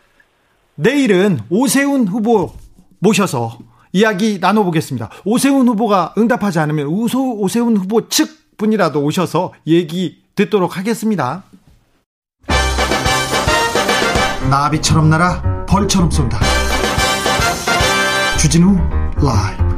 [0.75, 2.51] 내일은 오세훈 후보
[2.99, 3.59] 모셔서
[3.93, 5.09] 이야기 나눠보겠습니다.
[5.25, 11.43] 오세훈 후보가 응답하지 않으면 우소 오세훈 후보 측 분이라도 오셔서 얘기 듣도록 하겠습니다.
[14.49, 16.39] 나비처럼 날아 벌처럼 쏜다.
[18.39, 18.77] 주진우
[19.21, 19.69] 라이브.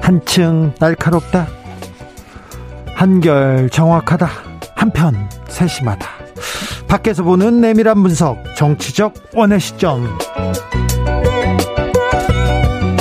[0.00, 1.46] 한층 날카롭다.
[2.94, 4.28] 한결 정확하다.
[4.74, 6.08] 한편 세심하다.
[6.88, 10.18] 밖에서 보는 내밀한 분석, 정치적 원의 시점.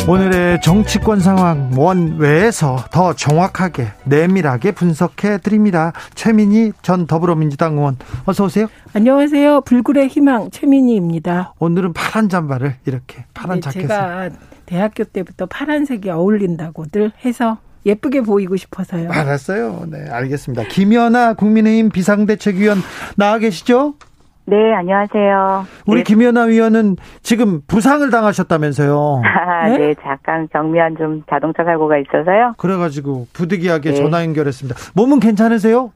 [0.07, 5.93] 오늘의 정치권 상황 원외에서 더 정확하게 내밀하게 분석해 드립니다.
[6.15, 8.67] 최민희 전 더불어민주당 의원 어서 오세요.
[8.93, 9.61] 안녕하세요.
[9.61, 11.53] 불굴의 희망 최민희입니다.
[11.59, 14.29] 오늘은 파란 잠바를 이렇게 파란 네, 자켓을 제가
[14.65, 19.09] 대학교 때부터 파란색이 어울린다고들 해서 예쁘게 보이고 싶어서요.
[19.11, 19.85] 알았어요.
[19.89, 20.63] 네, 알겠습니다.
[20.65, 22.81] 김연아 국민의힘 비상대책위원
[23.15, 23.95] 나와 계시죠?
[24.51, 25.65] 네, 안녕하세요.
[25.85, 26.03] 우리 네.
[26.03, 29.21] 김연아 위원은 지금 부상을 당하셨다면서요.
[29.23, 29.77] 아, 네?
[29.77, 29.95] 네?
[30.03, 32.55] 잠깐 경미한 좀 자동차 사고가 있어서요.
[32.57, 33.95] 그래가지고 부득이하게 네.
[33.95, 34.77] 전화 연결했습니다.
[34.93, 35.93] 몸은 괜찮으세요?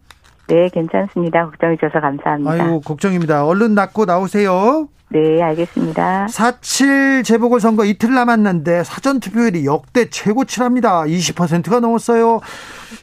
[0.48, 1.48] 네, 괜찮습니다.
[1.48, 2.50] 걱정해 주셔서 감사합니다.
[2.50, 3.46] 아이고 걱정입니다.
[3.46, 4.88] 얼른 낫고 나오세요.
[5.10, 6.28] 네, 알겠습니다.
[6.28, 11.04] 4.7 재보궐선거 이틀 남았는데 사전투표율이 역대 최고치랍니다.
[11.04, 12.40] 20%가 넘었어요.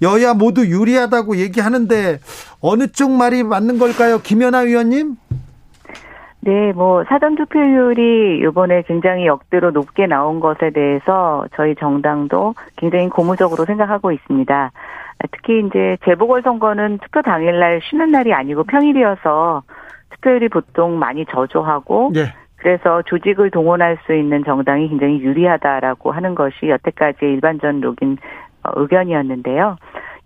[0.01, 2.21] 여야 모두 유리하다고 얘기하는데
[2.61, 4.19] 어느 쪽 말이 맞는 걸까요?
[4.23, 5.17] 김연아 위원님?
[6.45, 13.65] 네, 뭐 사전 투표율이 이번에 굉장히 역대로 높게 나온 것에 대해서 저희 정당도 굉장히 고무적으로
[13.65, 14.73] 생각하고 있습니다.
[15.31, 19.63] 특히 이제 재보궐 선거는 투표 당일날 쉬는 날이 아니고 평일이어서
[20.11, 22.35] 투표율이 보통 많이 저조하고 예.
[22.57, 28.19] 그래서 조직을 동원할 수 있는 정당이 굉장히 유리하다라고 하는 것이 여태까지의 일반적인
[28.65, 29.77] 어, 의견이었는데요.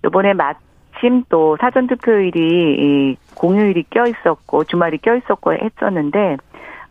[0.07, 6.37] 이번에 마침 또 사전 투표일이 이 공휴일이 껴 있었고 주말이 껴 있었고 했었는데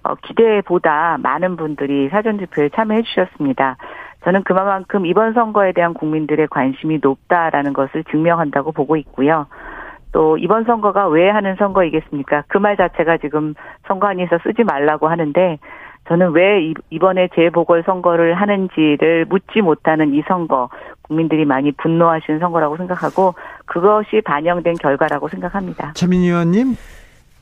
[0.04, 3.78] 어, 기대보다 많은 분들이 사전 투표에 참여해 주셨습니다.
[4.24, 9.48] 저는 그만큼 이번 선거에 대한 국민들의 관심이 높다라는 것을 증명한다고 보고 있고요.
[10.12, 12.43] 또 이번 선거가 왜 하는 선거이겠습니까?
[12.48, 13.54] 그 말 자체가 지금
[13.88, 15.60] 선거안에서 쓰지 말라고 하는데
[16.08, 20.70] 저는 왜 이번에 재보궐 선거를 하는지를 묻지 못하는 이 선거
[21.01, 23.34] 국민들이 많이 분노하시는 선거라고 생각하고
[23.66, 25.93] 그것이 반영된 결과라고 생각합니다.
[25.93, 26.76] 최민희 의원님.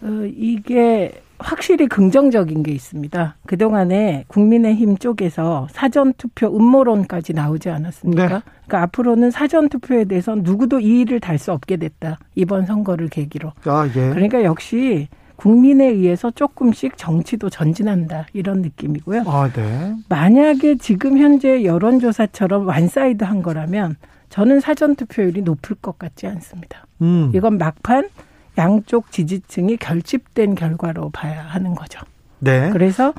[0.01, 3.36] 어, 이게 확실히 긍정적인 게 있습니다.
[3.47, 8.22] 그동안에 국민의힘 쪽에서 사전투표 음모론까지 나오지 않았습니까?
[8.28, 8.41] 네.
[8.66, 12.18] 그러니까 앞으로는 사전투표에 대해서 누구도 이의를 달 수 없게 됐다.
[12.36, 13.51] 이번 선거를 계기로.
[13.66, 14.09] 아, 예.
[14.11, 19.24] 그러니까 역시 국민에 의해서 조금씩 정치도 전진한다 이런 느낌이고요.
[19.26, 19.96] 아, 네.
[20.10, 23.96] 만약에 지금 현재 여론조사처럼 완사이드한 거라면
[24.30, 26.86] 저는 사전 투표율이 높을 것 같지 않습니다.
[27.02, 27.32] 음.
[27.36, 28.10] 이건 막판
[28.58, 32.00] 양쪽 지지층이 결집된 결과로 봐야 하는 거죠.
[32.40, 32.70] 네.
[32.72, 33.14] 그래서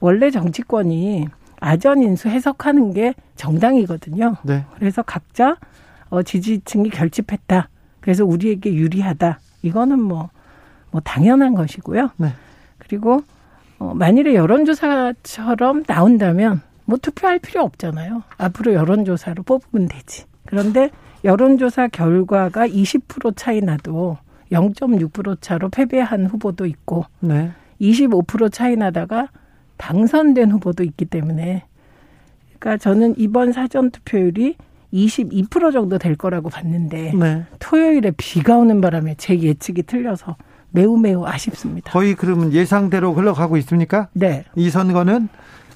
[0.00, 1.28] 원래 정치권이
[1.60, 4.36] 아전 인수 해석하는 게 정당이거든요.
[4.42, 4.64] 네.
[4.76, 5.56] 그래서 각자
[6.10, 7.68] 어 지지층이 결집했다.
[8.00, 9.40] 그래서 우리에게 유리하다.
[9.62, 10.28] 이거는 뭐
[10.94, 12.10] 뭐 당연한 것이고요.
[12.18, 12.28] 네.
[12.78, 13.24] 그리고
[13.80, 18.22] 어, 만일에 여론조사처럼 나온다면 뭐 투표할 필요 없잖아요.
[18.38, 20.26] 앞으로 여론조사로 뽑으면 되지.
[20.46, 20.90] 그런데
[21.24, 24.18] 여론조사 결과가 20% 차이 나도
[24.52, 27.50] 0.6% 차로 패배한 후보도 있고 네.
[27.80, 29.30] 25% 차이 나다가
[29.78, 31.64] 당선된 후보도 있기 때문에
[32.60, 34.54] 그러니까 저는 이번 사전 투표율이
[34.92, 37.44] 22% 정도 될 거라고 봤는데 네.
[37.58, 40.36] 토요일에 비가 오는 바람에 제 예측이 틀려서
[40.74, 41.92] 매우 매우 아쉽습니다.
[41.92, 44.08] 거의 그러면 예상대로 흘러가고 있습니까?
[44.12, 44.44] 네.
[44.56, 45.28] 이 선거는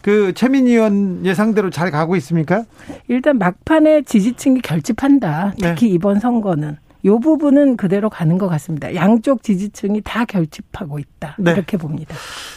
[0.03, 2.65] 그 최민희 의원 예상대로 잘 가고 있습니까?
[3.07, 5.55] 일단 막판에 지지층이 결집한다.
[5.57, 5.95] 특히 네.
[5.95, 8.93] 이번 선거는 이 부분은 그대로 가는 것 같습니다.
[8.97, 11.37] 양쪽 지지층이 다 결집하고 있다.
[11.39, 11.53] 네.
[11.53, 12.17] 이렇게 봅니다.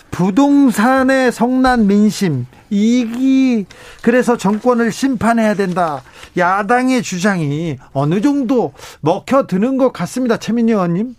[0.09, 3.67] 부동산의 성난 민심 이기
[4.01, 6.01] 그래서 정권을 심판해야 된다.
[6.35, 10.37] 야당의 주장이 어느 정도 먹혀드는 것 같습니다.
[10.37, 11.15] 최민희 의원님.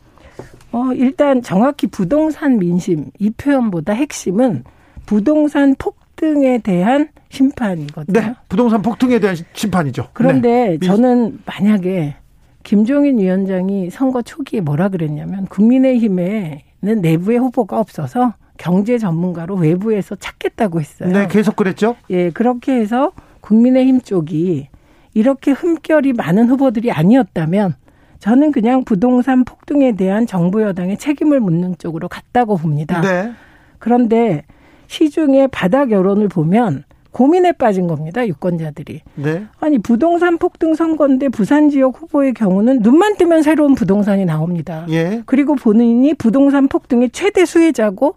[0.72, 4.64] 어, 일단 정확히 부동산 민심 이 표현보다 핵심은
[5.06, 8.20] 부동산 폭등에 대한 심판이거든요.
[8.20, 8.34] 네.
[8.48, 10.08] 부동산 폭등에 대한 심판이죠.
[10.12, 10.86] 그런데 네.
[10.86, 12.16] 저는 만약에
[12.62, 16.60] 김종인 위원장이 선거 초기에 뭐라 그랬냐면 국민의힘에는
[17.00, 21.10] 내부의 후보가 없어서 경제 전문가로 외부에서 찾겠다고 했어요.
[21.12, 21.96] 네, 계속 그랬죠.
[22.10, 24.68] 예, 그렇게 해서 국민의힘 쪽이
[25.14, 27.74] 이렇게 흠결이 많은 후보들이 아니었다면
[28.22, 33.00] 저는 그냥 부동산 폭등에 대한 정부 여당의 책임을 묻는 쪽으로 갔다고 봅니다.
[33.00, 33.32] 네.
[33.80, 34.44] 그런데
[34.86, 38.24] 시중에 바닥 여론을 보면 고민에 빠진 겁니다.
[38.24, 39.00] 유권자들이.
[39.16, 39.46] 네.
[39.58, 44.86] 아니 부동산 폭등 선거인데 부산 지역 후보의 경우는 눈만 뜨면 새로운 부동산이 나옵니다.
[44.88, 45.24] 예.
[45.26, 48.14] 그리고 본인이 부동산 폭등의 최대 수혜자고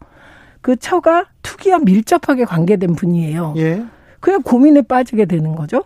[0.62, 3.56] 그 처가 투기와 밀접하게 관계된 분이에요.
[3.58, 3.84] 예.
[4.20, 5.84] 그냥 고민에 빠지게 되는 거죠.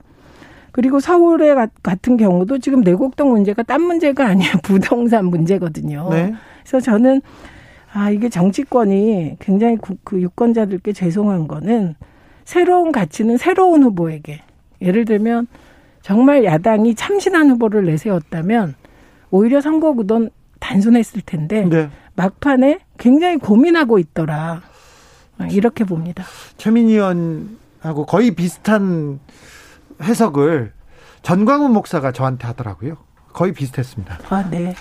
[0.71, 1.53] 그리고 서울에
[1.83, 6.09] 같은 경우도 지금 내곡동 문제가 딴 문제가 아니야 부동산 문제거든요.
[6.11, 6.33] 네.
[6.63, 7.21] 그래서 저는
[7.91, 11.95] 아 이게 정치권이 굉장히 그, 그 유권자들께 죄송한 거는
[12.45, 14.41] 새로운 가치는 새로운 후보에게
[14.81, 15.47] 예를 들면
[16.01, 18.75] 정말 야당이 참신한 후보를 내세웠다면
[19.31, 21.89] 오히려 선거구don 단순했을 텐데 네.
[22.15, 24.61] 막판에 굉장히 고민하고 있더라
[25.51, 26.25] 이렇게 봅니다.
[26.57, 29.19] 최민희 의원하고 거의 비슷한
[30.01, 30.73] 해석을
[31.21, 32.97] 전광훈 목사가 저한테 하더라고요.
[33.33, 34.17] 거의 비슷했습니다.
[34.29, 34.73] 아, 네.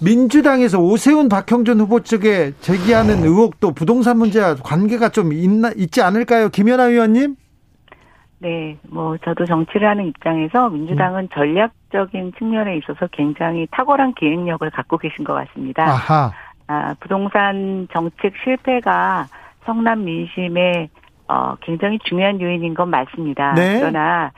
[0.00, 6.48] 민주당에서 오세훈 박형준 후보 측에 제기하는 의혹도 부동산 문제와 관계가 좀 있나 있지 않을까요?
[6.48, 7.36] 김연아 의원님?
[8.38, 11.28] 네, 뭐 저도 정치를 하는 입장에서 민주당은 음.
[11.34, 15.84] 전략적인 측면에 있어서 굉장히 탁월한 기획력을 갖고 계신 것 같습니다.
[15.84, 16.32] 아하.
[16.68, 19.26] 아, 부동산 정책 실패가
[19.64, 20.90] 성남 민심의
[21.28, 23.54] 어, 굉장히 중요한 요인인 건 맞습니다.
[23.54, 23.80] 네.
[23.80, 24.30] 그러나 어,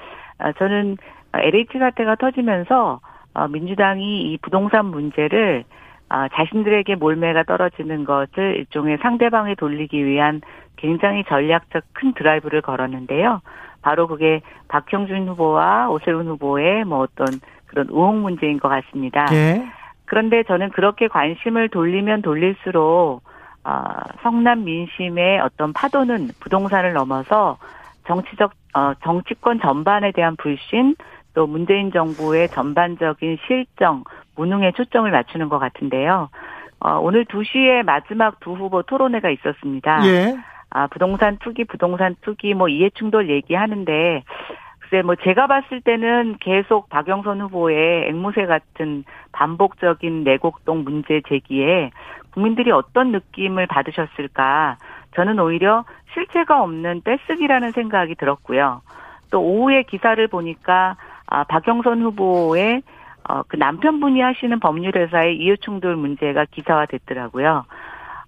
[0.59, 0.97] 저는
[1.35, 3.01] LH 사태가 터지면서
[3.35, 5.65] 어, 민주당이 이 부동산 문제를
[6.11, 10.41] 어, 자신들에게 몰매가 떨어지는 것을 일종의 상대방에 돌리기 위한
[10.77, 13.41] 굉장히 전략적 큰 드라이브를 걸었는데요.
[13.83, 17.27] 바로 그게 박형준 후보와 오세훈 후보의 뭐 어떤
[17.67, 19.27] 그런 의혹 문제인 것 같습니다.
[19.33, 19.69] 예.
[20.07, 23.23] 그런데 저는 그렇게 관심을 돌리면 돌릴수록
[23.65, 23.85] 어,
[24.23, 27.59] 성남 민심의 어떤 파도는 부동산을 넘어서
[28.07, 30.95] 정치적 어, 정치권 전반에 대한 불신
[31.35, 34.05] 또 문재인 정부의 전반적인 실정
[34.37, 36.29] 무능에 초점을 맞추는 것 같은데요.
[36.81, 40.07] 어, 오늘 2시에 마지막 두 후보 토론회가 있었습니다.
[40.07, 40.37] 예.
[40.71, 44.23] 아, 부동산 투기, 부동산 투기, 뭐 이해충돌 얘기하는데,
[44.81, 51.91] 글쎄, 뭐 제가 봤을 때는 계속 박영선 후보의 앵무새 같은 반복적인 내곡동 문제 제기에
[52.31, 54.77] 국민들이 어떤 느낌을 받으셨을까.
[55.15, 58.83] 저는 오히려 실체가 없는 떼쓰기라는 생각이 들었고요.
[59.31, 60.97] 또 오후에 기사를 보니까
[61.27, 62.83] 아, 박영선 후보의
[63.29, 67.65] 어, 그 남편분이 하시는 법률회사의 이해충돌 문제가 기사화됐더라고요.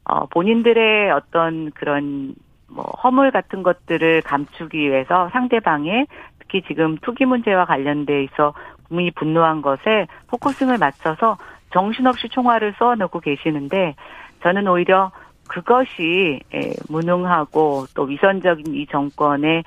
[0.05, 2.35] 어, 본인들의 어떤 그런
[2.69, 6.07] 뭐 허물 같은 것들을 감추기 위해서 상대방의
[6.39, 8.53] 특히 지금 투기 문제와 관련돼 있어
[8.89, 11.37] 국민이 분노한 것에 focusing을 맞춰서
[11.73, 13.95] 정신없이 총알을 쏘아놓고 계시는데
[14.43, 15.13] 저는 오히려
[15.51, 19.65] 그것이 예, 무능하고 또 위선적인 이 정권의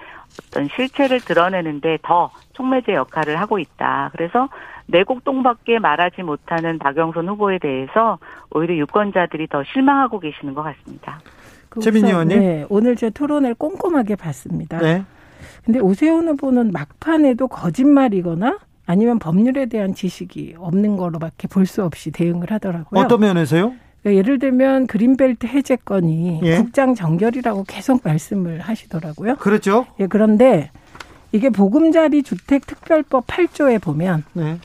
[0.47, 4.09] 어떤 실체를 드러내는데 더 촉매제 역할을 하고 있다.
[4.13, 4.47] 그래서
[4.88, 8.17] 내곡동밖에 말하지 못하는 박영선 후보에 대해서
[8.51, 11.19] 오히려 유권자들이 더 실망하고 계시는 것 같습니다.
[11.67, 12.39] 그 최민희 의원님.
[12.39, 14.77] 네, 오늘 제 토론을 꼼꼼하게 봤습니다.
[14.79, 15.03] 네.
[15.65, 22.51] 근데 오세훈 후보는 막판에도 거짓말이거나 아니면 법률에 대한 지식이 없는 거로밖에 볼 수 없이 대응을
[22.51, 23.01] 하더라고요.
[23.01, 23.73] 어떤 면에서요?
[24.04, 26.58] 그러니까 예를 들면 그린벨트 해제 건이 예.
[26.58, 29.38] 국장 정결이라고 계속 말씀을 하시더라고요.
[29.38, 29.88] 그렇죠.
[29.99, 30.70] 예, 그런데
[31.32, 34.60] 이게 보금자리 주택 특별법 8조에 보면 네.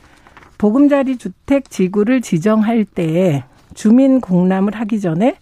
[0.57, 5.35] 보금자리 주택 지구를 지정할 때 주민 공람을 하기 전에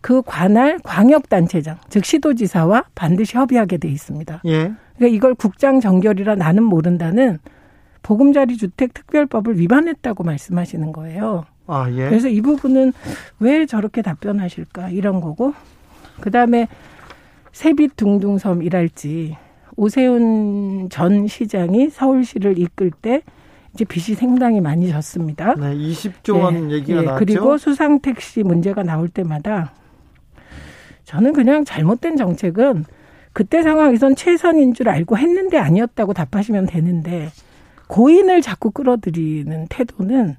[0.00, 4.40] 그 관할 광역단체장, 즉 시도지사와 반드시 협의하게 돼 있습니다.
[4.46, 4.72] 예.
[4.96, 7.38] 그러니까 이걸 국장 정결이라 나는 모른다는
[8.02, 11.44] 보금자리 주택 특별법을 위반했다고 말씀하시는 거예요.
[11.66, 12.08] 아, 예.
[12.08, 12.92] 그래서 이 부분은
[13.40, 15.54] 왜 저렇게 답변하실까 이런 거고
[16.20, 16.68] 그다음에
[17.52, 19.36] 세빛 둥둥섬이랄지
[19.76, 23.22] 오세훈 전 시장이 서울시를 이끌 때
[23.74, 25.54] 이제 빚이 상당히 많이 졌습니다.
[25.54, 27.24] 네, 20조 원 네, 얘기가 네, 나왔죠.
[27.24, 29.74] 그리고 수상 택시 문제가 나올 때마다
[31.04, 32.84] 저는 그냥 잘못된 정책은
[33.32, 37.28] 그때 상황에선 최선인 줄 알고 했는데 아니었다고 답하시면 되는데
[37.88, 40.36] 고인을 자꾸 끌어들이는 태도는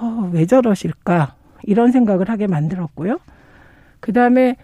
[0.00, 1.34] 어, 왜 저러실까
[1.64, 3.18] 이런 생각을 하게 만들었고요.
[4.00, 4.56] 그 다음에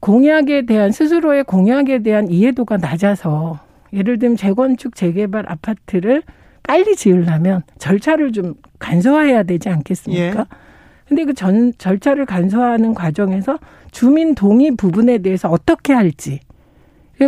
[0.00, 3.60] 공약에 대한 스스로의 공약에 대한 이해도가 낮아서
[3.92, 6.22] 예를 들면 재건축 재개발 아파트를
[6.62, 10.40] 빨리 지으려면 절차를 좀 간소화해야 되지 않겠습니까?
[10.40, 10.44] 예.
[11.06, 13.58] 근데 그 전, 절차를 간소화하는 과정에서
[13.90, 16.40] 주민 동의 부분에 대해서 어떻게 할지.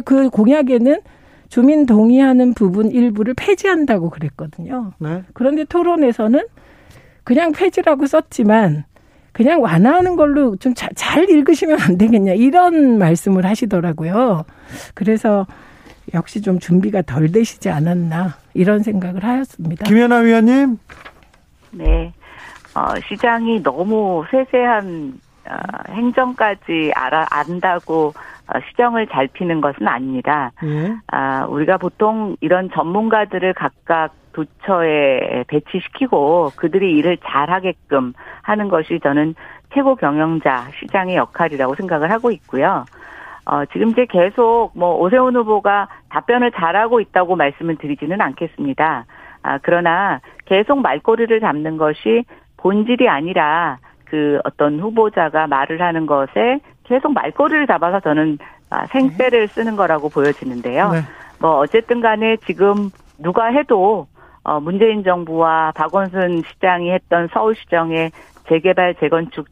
[0.04, 1.00] 그 공약에는
[1.48, 4.92] 주민 동의하는 부분 일부를 폐지한다고 그랬거든요.
[4.98, 5.22] 네.
[5.32, 6.42] 그런데 토론에서는
[7.26, 8.84] 그냥 폐지라고 썼지만
[9.32, 14.44] 그냥 완화하는 걸로 좀 잘 읽으시면 안 되겠냐 이런 말씀을 하시더라고요.
[14.94, 15.44] 그래서
[16.14, 19.84] 역시 좀 준비가 덜 되시지 않았나 이런 생각을 하였습니다.
[19.84, 20.78] 김연아 위원님.
[21.72, 22.12] 네.
[22.76, 25.18] 어, 시장이 너무 세세한
[25.48, 28.14] 어, 행정까지 알아 안다고
[28.46, 30.52] 어, 시정을 잘 피는 것은 아닙니다.
[30.62, 30.94] 예.
[31.08, 38.12] 아, 우리가 보통 이런 전문가들을 각각 도처에 배치시키고 그들이 일을 잘하게끔
[38.42, 39.34] 하는 것이 저는
[39.72, 42.84] 최고 경영자 시장의 역할이라고 생각을 하고 있고요.
[43.46, 49.06] 어, 지금 이제 계속 뭐 오세훈 후보가 답변을 잘하고 있다고 말씀을 드리지는 않겠습니다.
[49.42, 52.24] 아, 그러나 계속 말꼬리를 잡는 것이
[52.58, 59.76] 본질이 아니라 그 어떤 후보자가 말을 하는 것에 계속 말꼬리를 잡아서 저는 아, 생떼를 쓰는
[59.76, 60.90] 거라고 보여지는데요.
[60.90, 60.98] 네.
[61.40, 64.06] 뭐 어쨌든 간에 지금 누가 해도
[64.46, 68.12] 어 문재인 정부와 박원순 시장이 했던 서울시정의
[68.48, 69.46] 재개발 재건축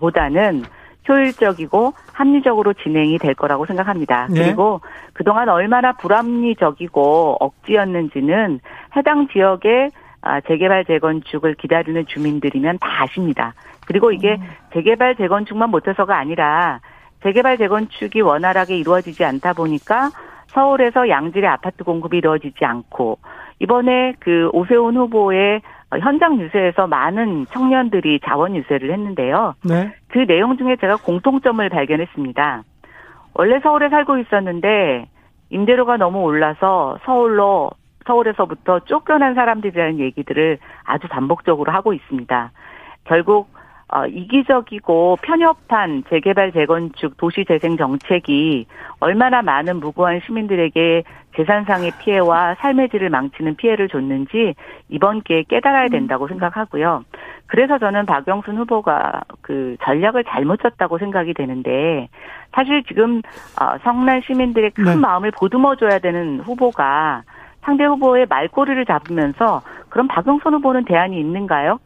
[0.00, 0.62] 보다는
[1.06, 4.26] 효율적이고 합리적으로 진행이 될 거라고 생각합니다.
[4.30, 4.44] 네.
[4.44, 4.80] 그리고
[5.12, 8.60] 그동안 얼마나 불합리적이고 억지였는지는
[8.96, 9.90] 해당 지역의
[10.22, 13.52] 아, 재개발 재건축을 기다리는 주민들이면 다 아십니다.
[13.86, 14.48] 그리고 이게 음.
[14.72, 16.80] 재개발 재건축만 못해서가 아니라
[17.22, 20.10] 재개발 재건축이 원활하게 이루어지지 않다 보니까
[20.48, 23.18] 서울에서 양질의 아파트 공급이 이루어지지 않고
[23.60, 25.60] 이번에 그 오세훈 후보의
[26.00, 29.54] 현장 유세에서 많은 청년들이 자원 유세를 했는데요.
[29.64, 29.94] 네.
[30.08, 32.62] 그 내용 중에 제가 공통점을 발견했습니다.
[33.34, 35.08] 원래 서울에 살고 있었는데
[35.50, 37.70] 임대료가 너무 올라서 서울로
[38.06, 42.52] 서울에서부터 쫓겨난 사람들이라는 얘기들을 아주 반복적으로 하고 있습니다.
[43.04, 43.48] 결국
[43.90, 48.66] 어, 이기적이고 편협한 재개발 재건축 도시 재생 정책이
[49.00, 51.04] 얼마나 많은 무고한 시민들에게
[51.36, 54.54] 재산상의 피해와 삶의 질을 망치는 피해를 줬는지
[54.88, 55.90] 이번 기회에 깨달아야 음.
[55.90, 57.04] 된다고 생각하고요.
[57.46, 62.08] 그래서 저는 박영순 후보가 그 전략을 잘못 쳤다고 생각이 되는데
[62.52, 63.22] 사실 지금
[63.60, 64.96] 어, 성난 시민들의 큰 네.
[64.96, 67.22] 마음을 보듬어 줘야 되는 후보가
[67.62, 71.78] 상대 후보의 말꼬리를 잡으면서 그럼 박영선 후보는 대안이 있는가요?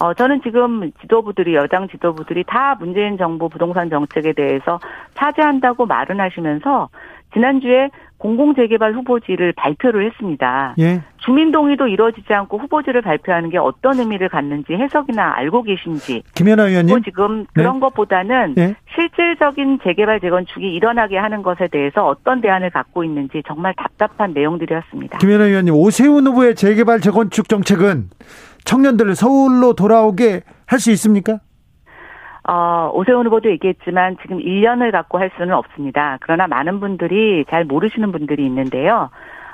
[0.00, 4.78] 어, 저는 지금 지도부들이, 여당 지도부들이 다 문재인 정부 부동산 정책에 대해서
[5.14, 6.88] 차지한다고 말은 하시면서
[7.32, 10.74] 지난주에 공공재개발 후보지를 발표를 했습니다.
[10.78, 11.02] 예.
[11.18, 16.22] 주민 동의도 이루어지지 않고 후보지를 발표하는 게 어떤 의미를 갖는지 해석이나 알고 계신지.
[16.34, 17.02] 김연아 의원님.
[17.04, 17.80] 지금 그런 네.
[17.80, 18.74] 것보다는 네.
[18.94, 25.18] 실질적인 재개발 재건축이 일어나게 하는 것에 대해서 어떤 대안을 갖고 있는지 정말 답답한 내용들이었습니다.
[25.18, 28.08] 김연아 의원님, 오세훈 후보의 재개발 재건축 정책은
[28.68, 31.38] 청년들을 서울로 돌아오게 할 수 있습니까?
[32.46, 36.18] 어, 오세훈 후보도 얘기했지만 지금 1년을 갖고 할 수는 없습니다.
[36.20, 39.10] 그러나 많은 분들이 잘 모르시는 분들이 있는데요.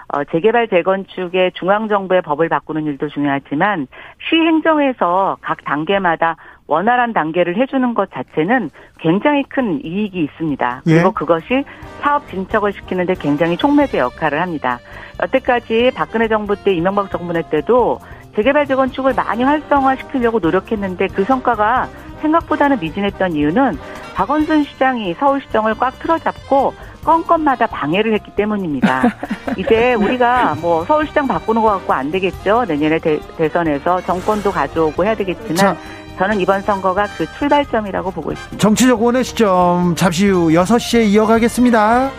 [0.09, 3.87] 어, 재개발 재건축의 중앙정부의 법을 바꾸는 일도 중요하지만
[4.29, 6.37] 시행정에서 각 단계마다
[6.67, 10.83] 원활한 단계를 해주는 것 자체는 굉장히 큰 이익이 있습니다.
[10.85, 11.13] 그리고 예.
[11.15, 11.65] 그것이
[12.01, 14.79] 사업 진척을 시키는데 굉장히 촉매제 역할을 합니다.
[15.23, 17.99] 여태까지 박근혜 정부 때 이명박 정부 때도
[18.37, 21.89] 재개발 재건축을 많이 활성화시키려고 노력했는데 그 성과가
[22.21, 23.79] 생각보다는 미진했던 이유는
[24.15, 26.75] 박원순 시장이 서울시정을 꽉 틀어잡고
[27.05, 29.03] 건건마다 방해를 했기 때문입니다.
[29.59, 32.65] 이제 우리가 뭐 서울시장 바꾸는 것 같고 안 되겠죠.
[32.67, 35.77] 내년에 대, 선에서 정권도 가져오고 해야 되겠지만 자.
[36.19, 38.57] 저는 이번 선거가 그 출발점이라고 보고 있습니다.
[38.57, 42.11] 정치적 원의 시점 잠시 후 6시에 이어가겠습니다.